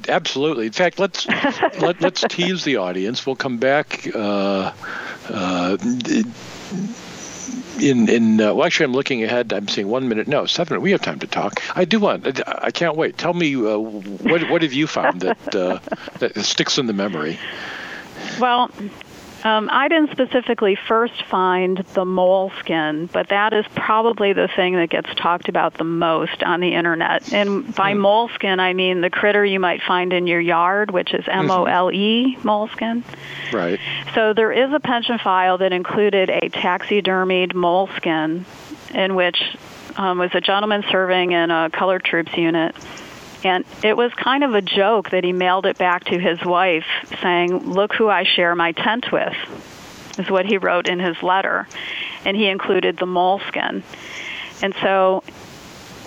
[0.08, 0.68] Absolutely.
[0.68, 1.28] In fact, let's
[1.80, 3.26] let, us tease the audience.
[3.26, 4.08] We'll come back.
[4.16, 4.72] Uh,
[5.30, 5.78] uh,
[7.82, 9.54] in in uh, well, actually, I'm looking ahead.
[9.54, 10.28] I'm seeing one minute.
[10.28, 10.82] No, seven.
[10.82, 11.62] We have time to talk.
[11.76, 12.42] I do want.
[12.48, 13.18] I can't wait.
[13.18, 15.80] Tell me uh, what what have you found that uh,
[16.20, 17.40] that sticks in the memory?
[18.40, 18.72] Well,
[19.44, 24.90] um, I didn't specifically first find the moleskin, but that is probably the thing that
[24.90, 27.34] gets talked about the most on the internet.
[27.34, 28.00] And by mm.
[28.00, 31.66] moleskin, I mean the critter you might find in your yard, which is M O
[31.66, 33.04] L E, moleskin.
[33.52, 33.80] Right.
[34.14, 38.46] So there is a pension file that included a taxidermied moleskin,
[38.94, 39.42] in which
[39.96, 42.76] um, was a gentleman serving in a colored troops unit
[43.44, 46.86] and it was kind of a joke that he mailed it back to his wife
[47.22, 49.34] saying, Look who I share my tent with,
[50.20, 51.68] is what he wrote in his letter.
[52.26, 53.84] And he included the moleskin.
[54.62, 55.24] And so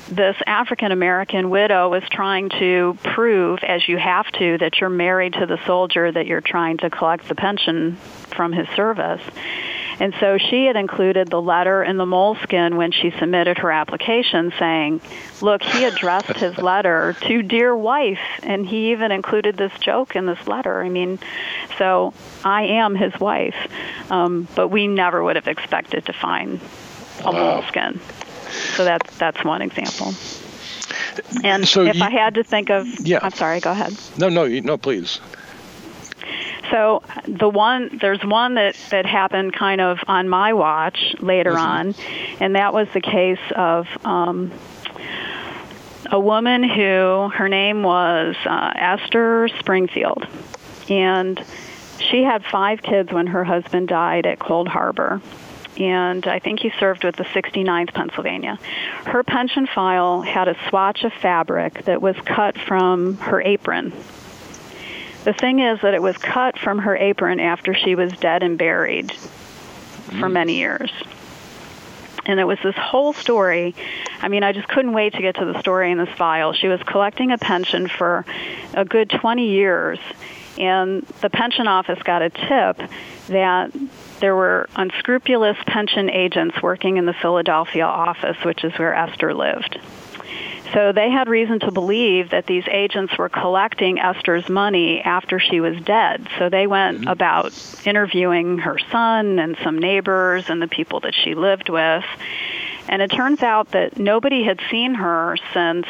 [0.08, 5.32] this African American widow was trying to prove, as you have to, that you're married
[5.34, 7.96] to the soldier that you're trying to collect the pension
[8.36, 9.22] from his service.
[10.00, 14.52] And so she had included the letter in the moleskin when she submitted her application
[14.58, 15.00] saying,
[15.40, 20.26] look, he addressed his letter to dear wife, and he even included this joke in
[20.26, 20.82] this letter.
[20.82, 21.18] I mean,
[21.78, 22.12] so
[22.44, 23.56] I am his wife.
[24.10, 26.60] Um, but we never would have expected to find
[27.20, 27.32] a wow.
[27.32, 28.00] moleskin.
[28.76, 30.14] So that's, that's one example.
[31.44, 33.20] And so if you, I had to think of, yeah.
[33.22, 33.94] I'm sorry, go ahead.
[34.18, 35.20] No, no, no, please.
[36.70, 41.60] So the one there's one that that happened kind of on my watch later mm-hmm.
[41.60, 41.94] on,
[42.40, 43.86] and that was the case of.
[44.04, 44.52] Um,
[46.10, 50.26] a woman who her name was uh, Esther Springfield,
[50.90, 51.42] and
[51.98, 55.22] she had five kids when her husband died at Cold Harbor
[55.76, 58.58] and I think he served with the 69th Pennsylvania.
[59.04, 63.92] Her pension file had a swatch of fabric that was cut from her apron
[65.24, 68.58] the thing is that it was cut from her apron after she was dead and
[68.58, 70.32] buried for mm.
[70.32, 70.90] many years.
[72.26, 73.74] And it was this whole story.
[74.20, 76.52] I mean, I just couldn't wait to get to the story in this file.
[76.52, 78.24] She was collecting a pension for
[78.72, 79.98] a good 20 years,
[80.58, 82.90] and the pension office got a tip
[83.28, 83.72] that
[84.20, 89.78] there were unscrupulous pension agents working in the Philadelphia office, which is where Esther lived.
[90.74, 95.60] So they had reason to believe that these agents were collecting Esther's money after she
[95.60, 96.28] was dead.
[96.38, 97.08] So they went mm-hmm.
[97.08, 97.52] about
[97.86, 102.04] interviewing her son and some neighbors and the people that she lived with.
[102.88, 105.86] And it turns out that nobody had seen her since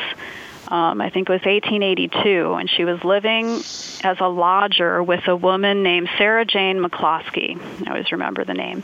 [0.68, 3.62] um, I think it was 1882, and she was living
[4.02, 7.60] as a lodger with a woman named Sarah Jane McCloskey.
[7.86, 8.82] I always remember the name.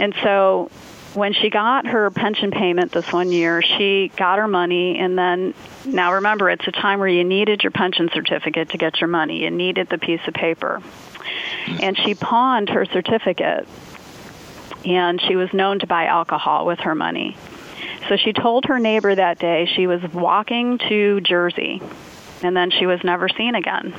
[0.00, 0.70] And so
[1.16, 5.54] when she got her pension payment this one year, she got her money, and then
[5.86, 9.42] now remember, it's a time where you needed your pension certificate to get your money.
[9.42, 10.82] You needed the piece of paper.
[11.66, 13.66] And she pawned her certificate,
[14.84, 17.36] and she was known to buy alcohol with her money.
[18.08, 21.80] So she told her neighbor that day she was walking to Jersey,
[22.42, 23.94] and then she was never seen again.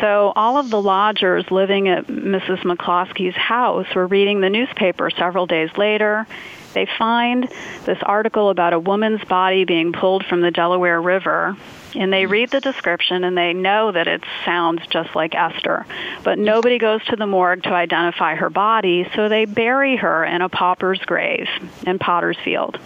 [0.00, 2.60] So all of the lodgers living at Mrs.
[2.60, 6.26] McCloskey's house were reading the newspaper several days later.
[6.74, 7.48] They find
[7.84, 11.56] this article about a woman's body being pulled from the Delaware River,
[11.96, 15.86] and they read the description and they know that it sounds just like Esther.
[16.22, 20.42] But nobody goes to the morgue to identify her body, so they bury her in
[20.42, 21.48] a pauper's grave
[21.86, 22.78] in Potter's Field.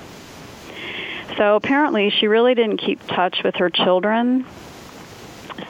[1.37, 4.47] So apparently, she really didn't keep touch with her children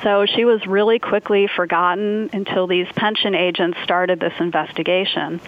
[0.03, 5.41] so she was really quickly forgotten until these pension agents started this investigation.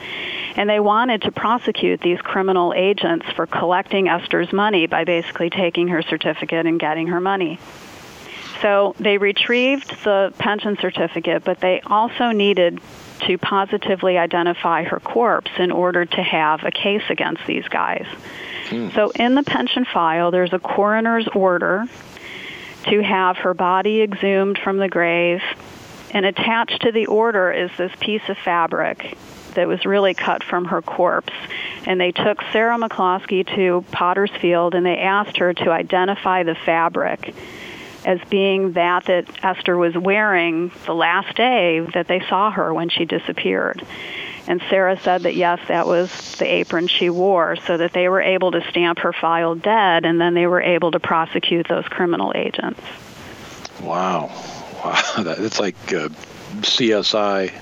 [0.56, 5.88] And they wanted to prosecute these criminal agents for collecting Esther's money by basically taking
[5.88, 7.58] her certificate and getting her money.
[8.62, 12.80] So they retrieved the pension certificate, but they also needed
[13.26, 18.06] to positively identify her corpse in order to have a case against these guys.
[18.68, 18.90] Hmm.
[18.90, 21.86] So in the pension file, there's a coroner's order
[22.88, 25.42] to have her body exhumed from the grave.
[26.10, 29.16] And attached to the order is this piece of fabric
[29.54, 31.32] that was really cut from her corpse.
[31.86, 36.54] And they took Sarah McCloskey to Potter's Field and they asked her to identify the
[36.54, 37.34] fabric
[38.04, 42.90] as being that that Esther was wearing the last day that they saw her when
[42.90, 43.82] she disappeared.
[44.46, 48.20] And Sarah said that yes, that was the apron she wore, so that they were
[48.20, 52.32] able to stamp her file dead, and then they were able to prosecute those criminal
[52.34, 52.80] agents.
[53.82, 54.30] Wow,
[54.84, 56.08] wow, that's like uh,
[56.60, 57.52] CSI.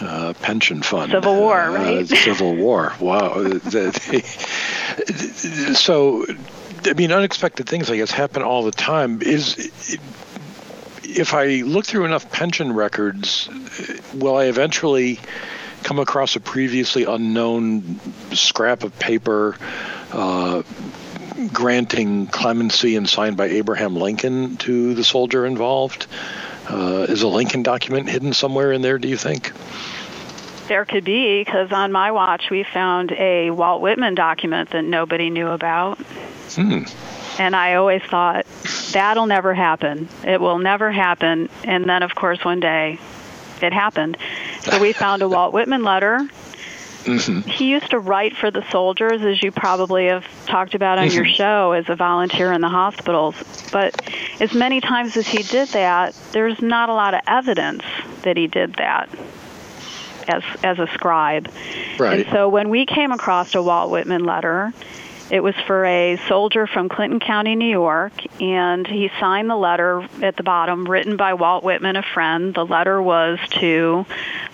[0.00, 1.12] Uh, pension fund.
[1.12, 1.98] Civil War, uh, right?
[1.98, 2.92] Uh, Civil War.
[2.98, 3.60] Wow.
[5.74, 6.26] so,
[6.84, 9.22] I mean, unexpected things, I guess, happen all the time.
[9.22, 9.70] Is
[11.04, 13.48] if I look through enough pension records,
[14.14, 15.20] will I eventually
[15.82, 18.00] come across a previously unknown
[18.32, 19.56] scrap of paper
[20.12, 20.62] uh,
[21.52, 26.06] granting clemency and signed by Abraham Lincoln to the soldier involved?
[26.68, 29.52] Uh, is a Lincoln document hidden somewhere in there, do you think?
[30.68, 35.28] There could be, because on my watch we found a Walt Whitman document that nobody
[35.28, 35.98] knew about.
[36.54, 36.84] Hmm.
[37.38, 38.46] And I always thought,
[38.92, 40.08] that'll never happen.
[40.24, 41.48] It will never happen.
[41.64, 42.98] And then, of course, one day
[43.60, 44.16] it happened.
[44.62, 46.28] So we found a Walt Whitman letter.
[47.04, 47.48] Mm-hmm.
[47.48, 51.16] He used to write for the soldiers, as you probably have talked about on mm-hmm.
[51.16, 53.34] your show, as a volunteer in the hospitals.
[53.72, 54.00] But
[54.40, 57.82] as many times as he did that, there's not a lot of evidence
[58.22, 59.08] that he did that
[60.28, 61.50] as as a scribe.
[61.98, 62.20] Right.
[62.20, 64.72] And so when we came across a Walt Whitman letter,
[65.30, 70.06] it was for a soldier from Clinton County, New York, and he signed the letter
[70.22, 72.54] at the bottom, written by Walt Whitman, a friend.
[72.54, 74.04] The letter was to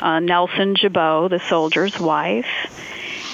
[0.00, 2.46] uh, Nelson Jabot, the soldier's wife.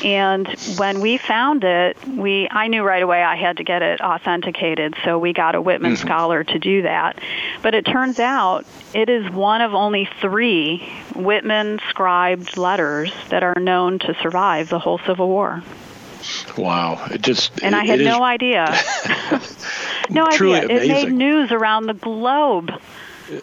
[0.04, 4.02] And when we found it, we I knew right away I had to get it
[4.02, 6.06] authenticated, so we got a Whitman mm-hmm.
[6.06, 7.18] scholar to do that.
[7.62, 13.58] But it turns out it is one of only three Whitman scribed letters that are
[13.58, 15.62] known to survive the whole Civil War.
[16.56, 17.06] Wow!
[17.10, 18.64] It just and it, I had no idea.
[20.10, 20.64] no idea.
[20.64, 20.70] Amazing.
[20.70, 22.70] It made news around the globe.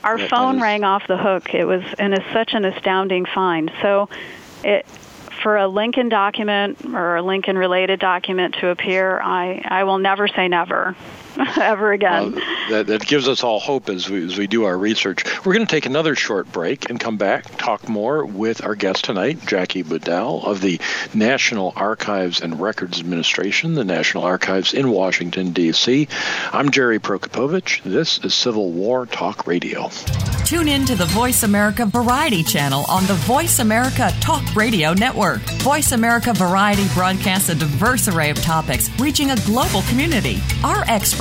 [0.03, 0.63] Our that, phone that is...
[0.63, 1.53] rang off the hook.
[1.53, 3.71] It was and it's such an astounding find.
[3.82, 4.09] So,
[4.63, 4.86] it
[5.41, 10.27] for a Lincoln document or a Lincoln related document to appear, I I will never
[10.27, 10.95] say never.
[11.57, 12.34] ever again.
[12.34, 15.23] Well, that, that gives us all hope as we, as we do our research.
[15.45, 19.05] We're going to take another short break and come back, talk more with our guest
[19.05, 20.79] tonight, Jackie Budell of the
[21.13, 26.07] National Archives and Records Administration, the National Archives in Washington, D.C.
[26.51, 27.84] I'm Jerry Prokopowicz.
[27.84, 29.89] This is Civil War Talk Radio.
[30.45, 35.39] Tune in to the Voice America Variety channel on the Voice America Talk Radio Network.
[35.61, 40.39] Voice America Variety broadcasts a diverse array of topics, reaching a global community.
[40.63, 41.20] Our experts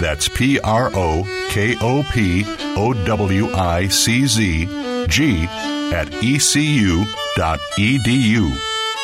[0.00, 2.44] That's P R O K O P
[2.76, 4.66] O W I C Z
[5.06, 5.44] G
[5.92, 7.06] at ecu.edu.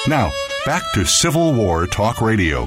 [0.08, 0.30] Now,
[0.64, 2.66] back to Civil War Talk Radio.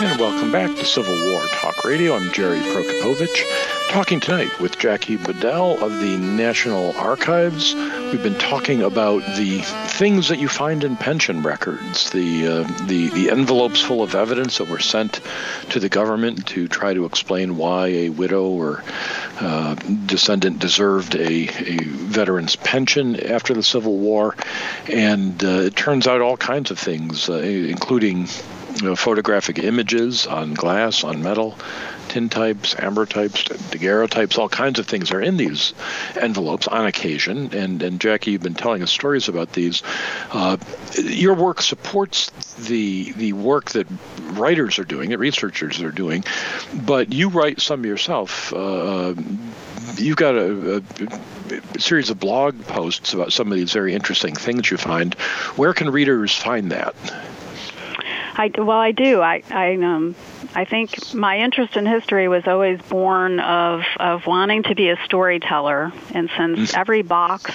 [0.00, 2.16] And welcome back to Civil War Talk Radio.
[2.16, 3.42] I'm Jerry Prokopowicz,
[3.88, 7.74] talking tonight with Jackie Budell of the National Archives.
[7.74, 13.08] We've been talking about the things that you find in pension records, the uh, the
[13.08, 15.20] the envelopes full of evidence that were sent
[15.70, 18.82] to the government to try to explain why a widow or
[19.40, 19.74] uh,
[20.06, 24.36] descendant deserved a, a veteran's pension after the Civil War,
[24.88, 28.28] and uh, it turns out all kinds of things, uh, including
[28.76, 31.56] you know, photographic images on glass, on metal,
[32.14, 35.74] tintypes, amber types, daguerreotypes, all kinds of things are in these
[36.14, 37.52] envelopes on occasion.
[37.52, 39.82] And, and Jackie, you've been telling us stories about these.
[40.30, 40.56] Uh,
[41.02, 42.30] your work supports
[42.68, 43.88] the the work that
[44.38, 46.22] writers are doing, that researchers are doing,
[46.86, 48.52] but you write some yourself.
[48.52, 49.14] Uh,
[49.96, 54.70] you've got a, a, series of blog posts about some of these very interesting things
[54.70, 55.14] you find.
[55.56, 56.94] Where can readers find that?
[58.36, 59.20] I well, I do.
[59.20, 60.14] I I um
[60.54, 64.96] I think my interest in history was always born of of wanting to be a
[65.04, 67.52] storyteller, and since every box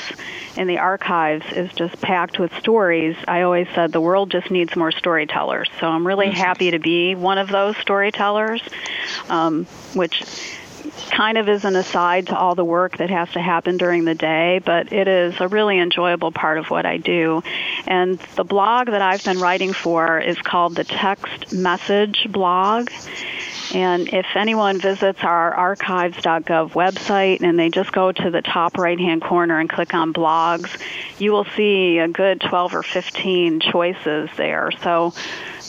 [0.55, 4.75] in the archives is just packed with stories, I always said the world just needs
[4.75, 5.69] more storytellers.
[5.79, 8.61] So I'm really happy to be one of those storytellers,
[9.29, 10.23] um, which
[11.11, 14.15] kind of is an aside to all the work that has to happen during the
[14.15, 17.43] day, but it is a really enjoyable part of what I do.
[17.87, 22.89] And the blog that I've been writing for is called the Text Message Blog.
[23.73, 28.99] And if anyone visits our archives.gov website and they just go to the top right
[28.99, 30.75] hand corner and click on blogs,
[31.19, 34.71] you will see a good 12 or 15 choices there.
[34.81, 35.13] So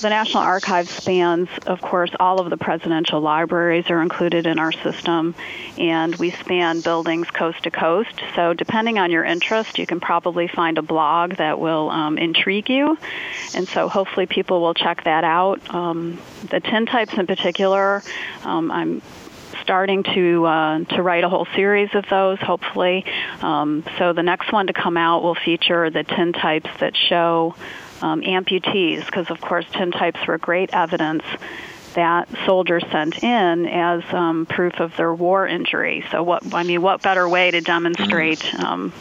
[0.01, 4.72] the National Archives spans, of course, all of the presidential libraries are included in our
[4.72, 5.34] system,
[5.76, 8.14] and we span buildings coast to coast.
[8.34, 12.70] So, depending on your interest, you can probably find a blog that will um, intrigue
[12.70, 12.96] you.
[13.55, 15.74] And so, hopefully, people will check that out.
[15.74, 18.03] Um, the tintypes, in particular,
[18.44, 19.03] um, I'm
[19.62, 23.05] starting to uh, to write a whole series of those, hopefully.
[23.42, 27.55] Um, so the next one to come out will feature the tintypes that show
[28.03, 31.24] um, amputees, because of course tintypes were great evidence
[31.94, 36.05] that soldiers sent in as um, proof of their war injury.
[36.11, 38.92] So what I mean, what better way to demonstrate um,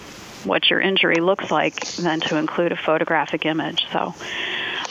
[0.43, 3.85] what your injury looks like than to include a photographic image?
[3.91, 4.13] So.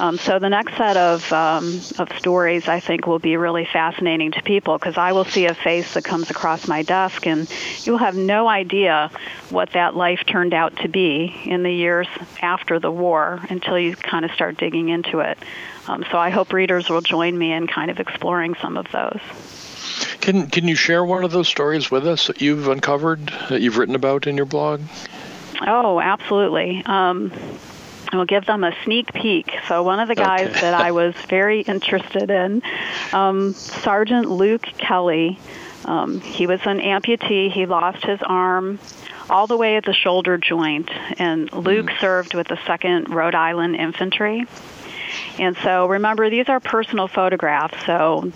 [0.01, 4.33] Um, so the next set of um, of stories I think will be really fascinating
[4.33, 7.51] to people because I will see a face that comes across my desk and
[7.83, 9.11] you'll have no idea
[9.51, 12.07] what that life turned out to be in the years
[12.41, 15.39] after the war until you kind of start digging into it.
[15.89, 19.21] Um, so I hope readers will join me in kind of exploring some of those.
[20.21, 23.79] Can can you share one of those stories with us that you've uncovered that you've
[23.79, 24.81] written about in your blog?
[25.67, 26.83] Oh, absolutely.
[26.87, 27.33] Um,
[28.11, 29.51] I'll give them a sneak peek.
[29.69, 30.61] So one of the guys Okay.
[30.61, 32.63] that I was very interested in,
[33.13, 35.39] um, Sergeant Luke Kelly.
[35.85, 37.51] Um, he was an amputee.
[37.51, 38.79] He lost his arm
[39.31, 43.77] all the way at the shoulder joint, and Luke served with the Second Rhode Island
[43.77, 44.47] Infantry.
[45.39, 48.31] And so remember, these are personal photographs, so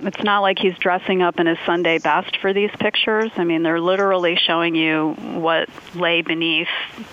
[0.00, 3.30] it's not like he's dressing up in his Sunday best for these pictures.
[3.36, 6.68] I mean, they're literally showing you what lay beneath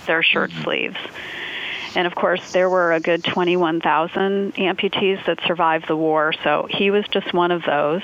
[0.07, 0.97] their shirt sleeves.
[1.95, 6.91] And of course, there were a good 21,000 amputees that survived the war, so he
[6.91, 8.01] was just one of those.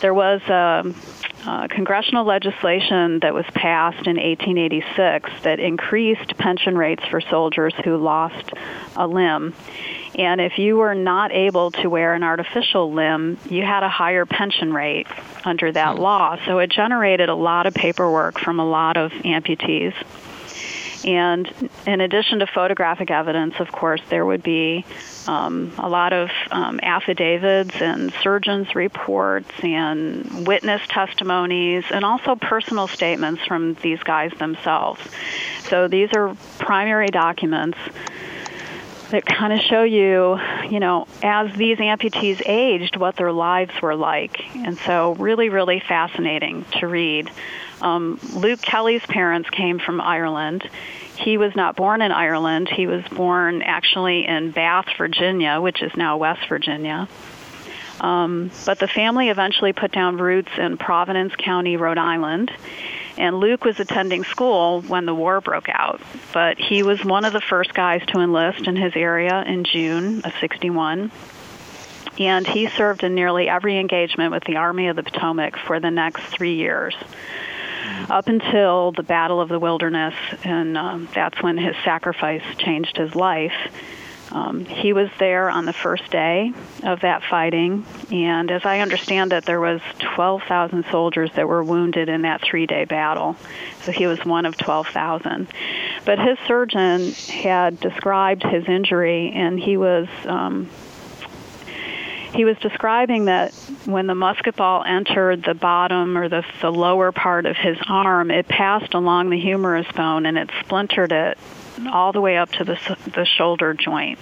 [0.00, 0.94] there was a,
[1.46, 7.96] a congressional legislation that was passed in 1886 that increased pension rates for soldiers who
[7.96, 8.50] lost
[8.96, 9.54] a limb.
[10.16, 14.26] And if you were not able to wear an artificial limb, you had a higher
[14.26, 15.06] pension rate
[15.44, 16.02] under that hmm.
[16.02, 16.38] law.
[16.46, 19.94] So it generated a lot of paperwork from a lot of amputees.
[21.04, 24.84] And in addition to photographic evidence, of course, there would be
[25.26, 32.88] um, a lot of um, affidavits and surgeons' reports and witness testimonies, and also personal
[32.88, 35.00] statements from these guys themselves.
[35.68, 37.78] So these are primary documents
[39.10, 40.38] that kind of show you,
[40.70, 44.40] you know, as these amputees aged, what their lives were like.
[44.54, 47.30] And so, really, really fascinating to read.
[47.80, 50.68] Um, Luke Kelly's parents came from Ireland.
[51.16, 52.68] He was not born in Ireland.
[52.68, 57.08] He was born actually in Bath, Virginia, which is now West Virginia.
[58.00, 62.50] Um, but the family eventually put down roots in Providence County, Rhode Island.
[63.18, 66.00] And Luke was attending school when the war broke out,
[66.32, 70.22] but he was one of the first guys to enlist in his area in June
[70.22, 71.10] of 61.
[72.18, 75.90] And he served in nearly every engagement with the Army of the Potomac for the
[75.90, 76.94] next three years
[78.08, 80.14] up until the Battle of the Wilderness,
[80.44, 83.52] and um, that's when his sacrifice changed his life.
[84.32, 86.52] Um, he was there on the first day
[86.84, 89.80] of that fighting, and as I understand it, there was
[90.14, 93.36] 12,000 soldiers that were wounded in that three-day battle.
[93.82, 95.48] So he was one of 12,000.
[96.04, 100.68] But his surgeon had described his injury, and he was um,
[102.32, 103.52] he was describing that
[103.84, 108.30] when the musket ball entered the bottom or the, the lower part of his arm,
[108.30, 111.38] it passed along the humerus bone and it splintered it
[111.92, 112.78] all the way up to the,
[113.14, 114.18] the shoulder joint,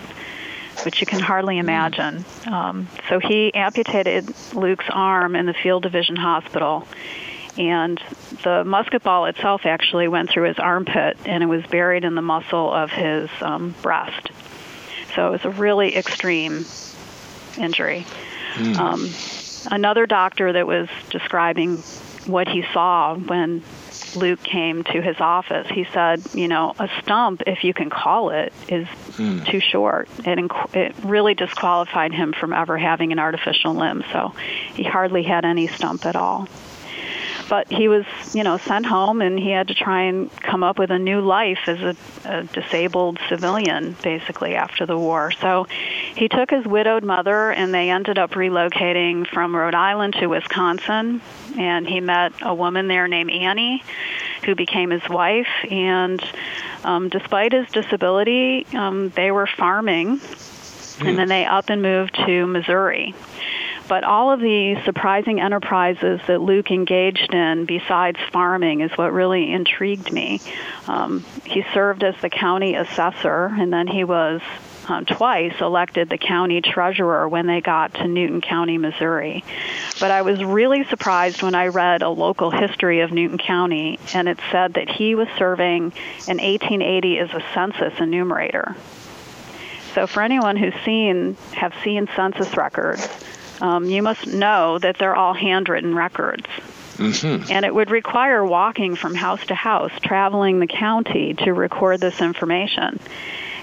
[0.85, 1.61] which you can hardly hmm.
[1.61, 2.25] imagine.
[2.47, 6.87] Um, so he amputated Luke's arm in the Field Division Hospital.
[7.59, 8.01] And
[8.45, 12.23] the musket ball itself actually went through his armpit and it was buried in the
[12.23, 14.31] muscle of his um, breast.
[15.17, 16.65] So it was a really extreme
[17.59, 18.07] injury.
[18.55, 18.77] Mm.
[18.77, 21.79] Um, another doctor that was describing
[22.27, 23.63] what he saw when
[24.15, 28.31] Luke came to his office, he said, you know, a stump, if you can call
[28.31, 29.47] it, is mm.
[29.47, 30.09] too short.
[30.19, 34.35] It, inc- it really disqualified him from ever having an artificial limb, so
[34.75, 36.49] he hardly had any stump at all
[37.49, 40.79] but he was, you know, sent home and he had to try and come up
[40.79, 45.31] with a new life as a, a disabled civilian, basically, after the war.
[45.41, 45.67] So
[46.15, 51.21] he took his widowed mother and they ended up relocating from Rhode Island to Wisconsin.
[51.57, 53.83] And he met a woman there named Annie
[54.45, 55.49] who became his wife.
[55.71, 56.23] And
[56.85, 60.21] um, despite his disability, um, they were farming.
[61.01, 63.15] And then they up and moved to Missouri.
[63.89, 69.51] But all of the surprising enterprises that Luke engaged in besides farming is what really
[69.51, 70.41] intrigued me.
[70.87, 74.43] Um, he served as the county assessor, and then he was
[74.89, 79.45] um, twice elected the county treasurer when they got to Newton County, Missouri.
[80.01, 84.29] But I was really surprised when I read a local history of Newton County, and
[84.29, 85.93] it said that he was serving
[86.27, 88.77] in 1880 as a census enumerator.
[89.95, 93.09] So for anyone who's seen have seen census records,
[93.61, 96.47] um, you must know that they're all handwritten records.
[96.97, 97.53] Mm-hmm.
[97.53, 102.21] And it would require walking from house to house, traveling the county to record this
[102.21, 102.99] information.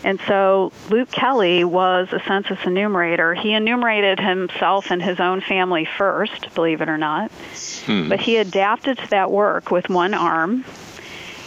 [0.05, 3.33] And so Luke Kelly was a census enumerator.
[3.33, 7.31] He enumerated himself and his own family first, believe it or not.
[7.85, 8.07] Hmm.
[8.07, 10.63] But he adapted to that work with one arm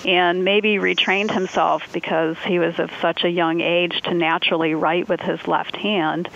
[0.05, 5.09] and maybe retrained himself because he was of such a young age to naturally write
[5.09, 6.28] with his left hand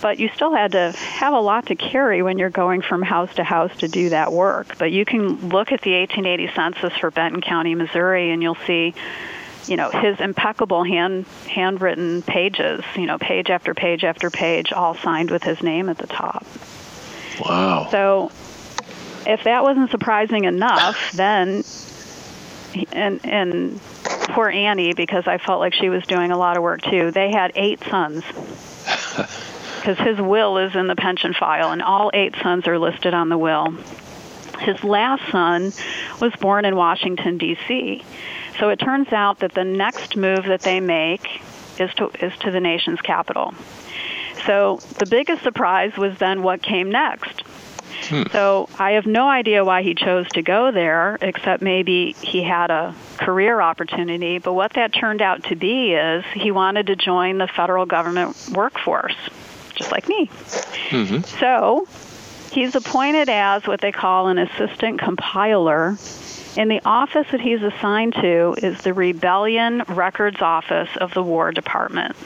[0.00, 3.34] but you still had to have a lot to carry when you're going from house
[3.34, 4.78] to house to do that work.
[4.78, 8.94] But you can look at the 1880 census for Benton County, Missouri, and you'll see,
[9.66, 14.94] you know, his impeccable hand handwritten pages, you know, page after page after page, all
[14.94, 16.46] signed with his name at the top.
[17.40, 17.88] Wow.
[17.90, 18.30] So,
[19.26, 21.64] if that wasn't surprising enough, then
[22.92, 23.80] and and
[24.30, 27.10] poor Annie, because I felt like she was doing a lot of work too.
[27.10, 28.24] They had eight sons.
[29.78, 33.28] because his will is in the pension file, and all eight sons are listed on
[33.28, 33.74] the will.
[34.58, 35.72] His last son
[36.20, 38.02] was born in Washington, D.C.
[38.58, 41.40] So it turns out that the next move that they make
[41.78, 43.54] is to, is to the nation's capital.
[44.46, 47.42] So the biggest surprise was then what came next.
[48.08, 48.22] Hmm.
[48.32, 52.70] So I have no idea why he chose to go there, except maybe he had
[52.70, 54.38] a career opportunity.
[54.38, 58.36] But what that turned out to be is he wanted to join the federal government
[58.52, 59.16] workforce
[59.78, 60.26] just like me.
[60.90, 61.22] Mm-hmm.
[61.38, 61.86] So
[62.50, 65.96] he's appointed as what they call an assistant compiler.
[66.56, 71.52] And the office that he's assigned to is the Rebellion Records Office of the War
[71.52, 72.16] Department.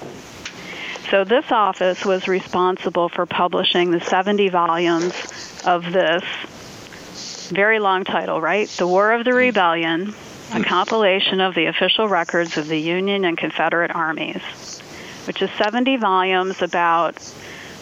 [1.13, 5.13] So this office was responsible for publishing the 70 volumes
[5.63, 6.25] of this
[7.51, 8.67] very long title, right?
[8.67, 10.15] The War of the Rebellion,
[10.55, 14.41] a compilation of the official records of the Union and Confederate armies,
[15.27, 17.23] which is 70 volumes about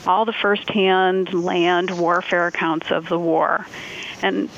[0.08, 3.64] all the firsthand land warfare accounts of the war.
[4.24, 4.50] And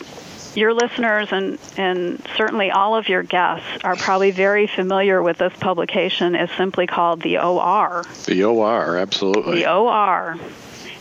[0.55, 5.53] your listeners and, and certainly all of your guests are probably very familiar with this
[5.61, 8.05] publication as simply called the OR.
[8.27, 9.61] The OR, absolutely.
[9.61, 10.37] The OR.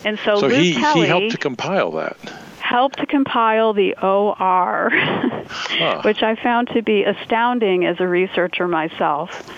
[0.04, 2.16] And so, so Luke he, Kelly he helped to compile that.
[2.58, 6.02] Helped to compile the OR, huh.
[6.04, 9.48] which I found to be astounding as a researcher myself.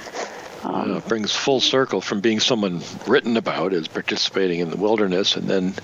[0.64, 5.36] Um, uh, brings full circle from being someone written about as participating in the wilderness
[5.36, 5.74] and then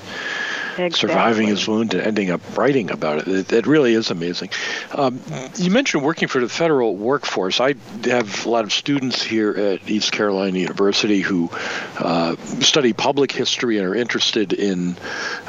[0.79, 0.91] exactly.
[0.91, 3.29] surviving his wound and ending up writing about it.
[3.29, 4.51] It, it really is amazing.
[4.93, 5.21] Um,
[5.57, 7.61] you mentioned working for the federal workforce.
[7.61, 11.51] I have a lot of students here at East Carolina University who
[11.99, 14.97] uh, study public history and are interested in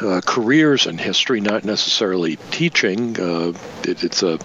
[0.01, 3.19] uh, careers in history, not necessarily teaching.
[3.19, 3.53] Uh,
[3.83, 4.39] it, it's a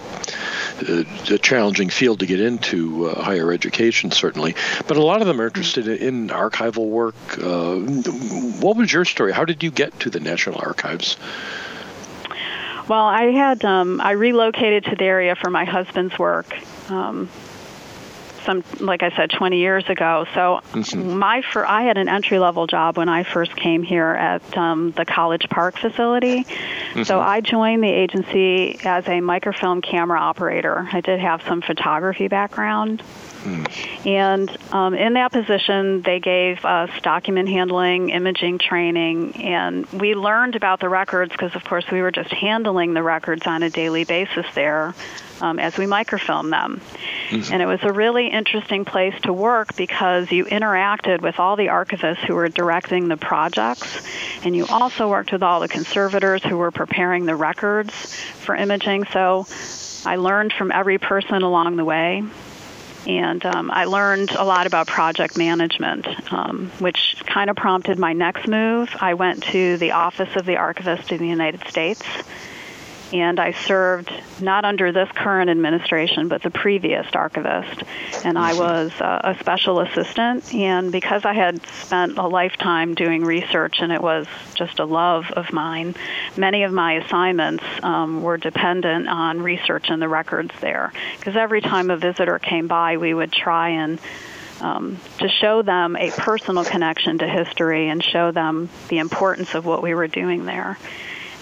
[0.81, 4.55] a challenging field to get into uh, higher education, certainly.
[4.87, 7.15] But a lot of them are interested in archival work.
[7.37, 7.77] Uh,
[8.59, 9.31] what was your story?
[9.31, 11.17] How did you get to the National Archives?
[12.87, 16.57] Well, I had um, I relocated to the area for my husband's work.
[16.89, 17.29] Um,
[18.47, 20.25] some, like I said, 20 years ago.
[20.33, 21.17] So mm-hmm.
[21.17, 24.91] my fir- I had an entry level job when I first came here at um,
[24.91, 26.43] the College Park facility.
[26.45, 27.03] Mm-hmm.
[27.03, 30.87] So I joined the agency as a microfilm camera operator.
[30.91, 33.03] I did have some photography background.
[33.43, 34.05] Mm.
[34.05, 40.55] And um, in that position, they gave us document handling, imaging training, and we learned
[40.55, 44.03] about the records because, of course, we were just handling the records on a daily
[44.03, 44.95] basis there
[45.41, 46.81] um, as we microfilm them.
[47.29, 47.53] Mm-hmm.
[47.53, 51.67] And it was a really interesting place to work because you interacted with all the
[51.67, 54.01] archivists who were directing the projects,
[54.43, 57.93] and you also worked with all the conservators who were preparing the records
[58.39, 59.05] for imaging.
[59.05, 59.45] So
[60.05, 62.23] I learned from every person along the way.
[63.05, 68.11] And um, I learned a lot about project management, um, which kind of prompted my
[68.11, 68.93] next move.
[68.99, 72.03] I went to the Office of the Archivist in the United States
[73.13, 77.83] and I served not under this current administration, but the previous archivist.
[78.25, 80.53] And I was uh, a special assistant.
[80.53, 85.25] And because I had spent a lifetime doing research and it was just a love
[85.31, 85.95] of mine,
[86.35, 90.91] many of my assignments um, were dependent on research and the records there.
[91.17, 93.99] Because every time a visitor came by, we would try and
[94.61, 99.65] um, to show them a personal connection to history and show them the importance of
[99.65, 100.77] what we were doing there.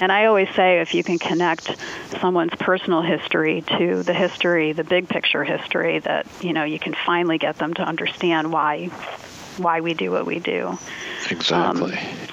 [0.02, 1.76] And I always say if you can connect
[2.20, 6.94] someone's personal history to the history, the big picture history, that you know you can
[7.06, 8.88] finally get them to understand why
[9.58, 10.78] why we do what we do.
[11.30, 11.94] Exactly.
[11.94, 12.28] Um,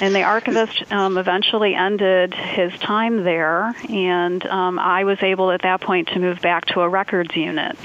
[0.00, 5.62] and the archivist um, eventually ended his time there, and um, I was able at
[5.62, 7.76] that point to move back to a records unit.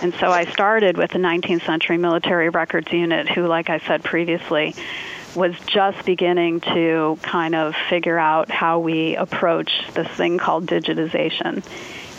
[0.00, 4.02] And so I started with the 19th century military records unit, who, like I said
[4.02, 4.74] previously,
[5.34, 11.64] was just beginning to kind of figure out how we approach this thing called digitization.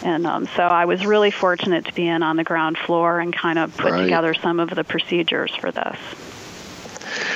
[0.03, 3.33] And um, so I was really fortunate to be in on the ground floor and
[3.33, 4.03] kind of put right.
[4.03, 5.97] together some of the procedures for this.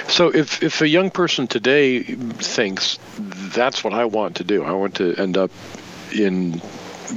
[0.08, 4.72] So if, if a young person today thinks that's what I want to do, I
[4.72, 5.52] want to end up
[6.14, 6.62] in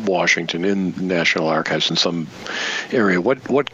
[0.05, 2.29] Washington in National Archives in some
[2.93, 3.71] area, what what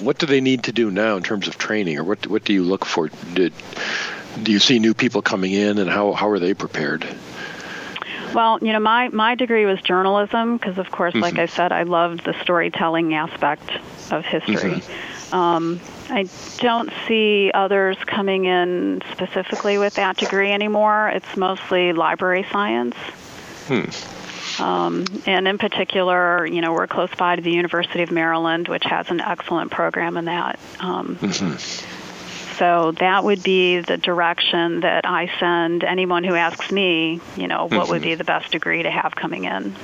[0.00, 2.52] what do they need to do now in terms of training, or what what do
[2.52, 3.08] you look for?
[3.34, 3.52] Did,
[4.42, 7.06] do you see new people coming in, and how how are they prepared?
[8.34, 11.22] Well, you know, my my degree was journalism because, of course, mm-hmm.
[11.22, 13.70] like I said, I loved the storytelling aspect
[14.10, 14.80] of history.
[14.80, 15.34] Mm-hmm.
[15.34, 15.80] Um,
[16.10, 16.28] I
[16.58, 21.08] don't see others coming in specifically with that degree anymore.
[21.08, 22.96] It's mostly library science.
[23.66, 23.84] Hmm.
[24.58, 28.84] Um, and in particular, you know, we're close by to the University of Maryland, which
[28.84, 30.58] has an excellent program in that.
[30.80, 31.56] Um, mm-hmm.
[32.58, 37.64] So that would be the direction that I send anyone who asks me, you know,
[37.64, 37.90] what mm-hmm.
[37.90, 39.74] would be the best degree to have coming in.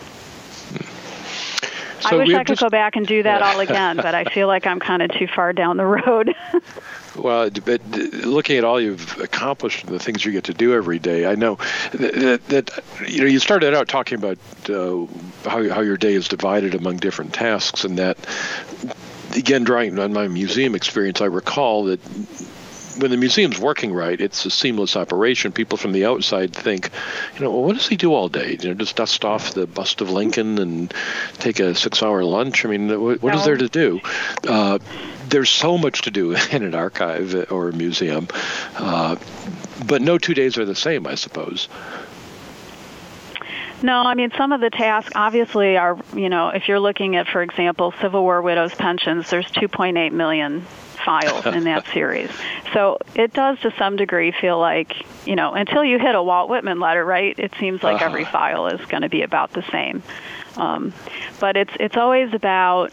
[2.00, 4.24] So I wish I could just, go back and do that all again, but I
[4.24, 6.34] feel like I'm kind of too far down the road.
[7.16, 7.86] well, but
[8.24, 11.34] looking at all you've accomplished and the things you get to do every day, I
[11.34, 11.56] know
[11.92, 14.38] that, that you know you started out talking about
[14.68, 15.06] uh,
[15.48, 18.16] how how your day is divided among different tasks, and that
[19.36, 22.00] again, drawing on my museum experience, I recall that
[23.00, 25.52] when the museum's working right, it's a seamless operation.
[25.52, 26.90] People from the outside think,
[27.34, 28.56] you know, well, what does he do all day?
[28.60, 30.92] You know, just dust off the bust of Lincoln and
[31.34, 32.64] take a six-hour lunch.
[32.64, 33.38] I mean, what, what no.
[33.38, 34.00] is there to do?
[34.46, 34.78] Uh,
[35.28, 38.28] there's so much to do in an archive or a museum,
[38.76, 39.16] uh,
[39.86, 41.68] but no two days are the same, I suppose.
[43.82, 47.26] No, I mean some of the tasks obviously are, you know, if you're looking at,
[47.26, 50.66] for example, Civil War widows' pensions, there's 2.8 million
[51.04, 52.30] files in that series.
[52.72, 54.94] So it does to some degree feel like,
[55.26, 57.38] you know, until you hit a Walt Whitman letter, right?
[57.38, 58.06] It seems like uh-huh.
[58.06, 60.02] every file is going to be about the same.
[60.56, 60.92] Um,
[61.38, 62.92] but it's it's always about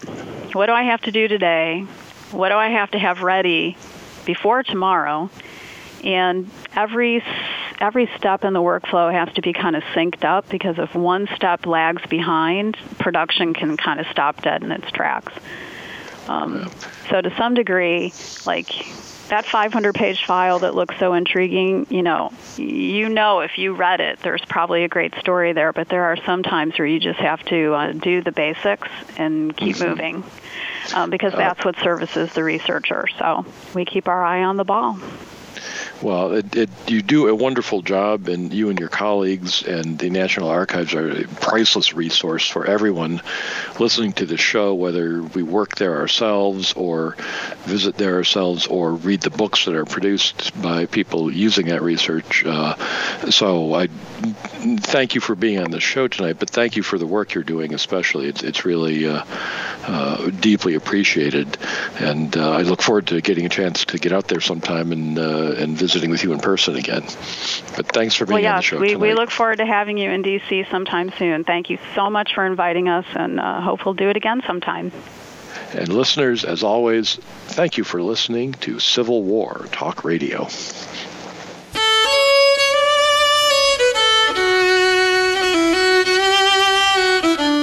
[0.53, 1.85] what do I have to do today?
[2.31, 3.77] What do I have to have ready
[4.25, 5.29] before tomorrow?
[6.03, 7.23] And every
[7.79, 11.27] every step in the workflow has to be kind of synced up because if one
[11.35, 15.33] step lags behind, production can kind of stop dead in its tracks.
[16.27, 16.69] Um,
[17.09, 18.13] so to some degree,
[18.45, 18.69] like
[19.29, 23.99] that 500 page file that looks so intriguing, you know, you know if you read
[23.99, 27.19] it, there's probably a great story there, but there are some times where you just
[27.19, 29.89] have to uh, do the basics and keep mm-hmm.
[29.89, 30.23] moving
[30.93, 33.07] um, because uh, that's what services the researcher.
[33.19, 34.99] So we keep our eye on the ball.
[36.01, 40.09] Well, it, it, you do a wonderful job, and you and your colleagues and the
[40.11, 43.21] National Archives are a priceless resource for everyone
[43.79, 47.15] listening to the show, whether we work there ourselves or
[47.65, 52.45] visit there ourselves or read the books that are produced by people using that research.
[52.45, 52.75] Uh,
[53.31, 57.07] so I thank you for being on the show tonight, but thank you for the
[57.07, 58.27] work you're doing, especially.
[58.27, 59.23] It's, it's really uh,
[59.87, 61.57] uh, deeply appreciated,
[61.99, 65.17] and uh, I look forward to getting a chance to get out there sometime and
[65.17, 67.03] uh, and visiting with you in person again.
[67.75, 68.99] But thanks for being well, yes, on the show we, tonight.
[68.99, 70.65] we look forward to having you in D.C.
[70.69, 71.45] sometime soon.
[71.45, 74.91] Thank you so much for inviting us, and uh, hope we'll do it again sometime.
[75.73, 77.15] And listeners, as always,
[77.45, 80.47] thank you for listening to Civil War Talk Radio.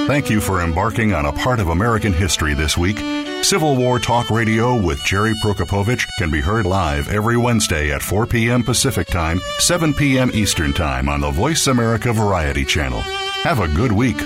[0.07, 2.97] Thank you for embarking on a part of American history this week.
[3.45, 8.25] Civil War Talk Radio with Jerry Prokopowicz can be heard live every Wednesday at 4
[8.25, 8.63] p.m.
[8.63, 10.31] Pacific Time, 7 p.m.
[10.33, 13.01] Eastern Time on the Voice America Variety Channel.
[13.01, 14.17] Have a good week.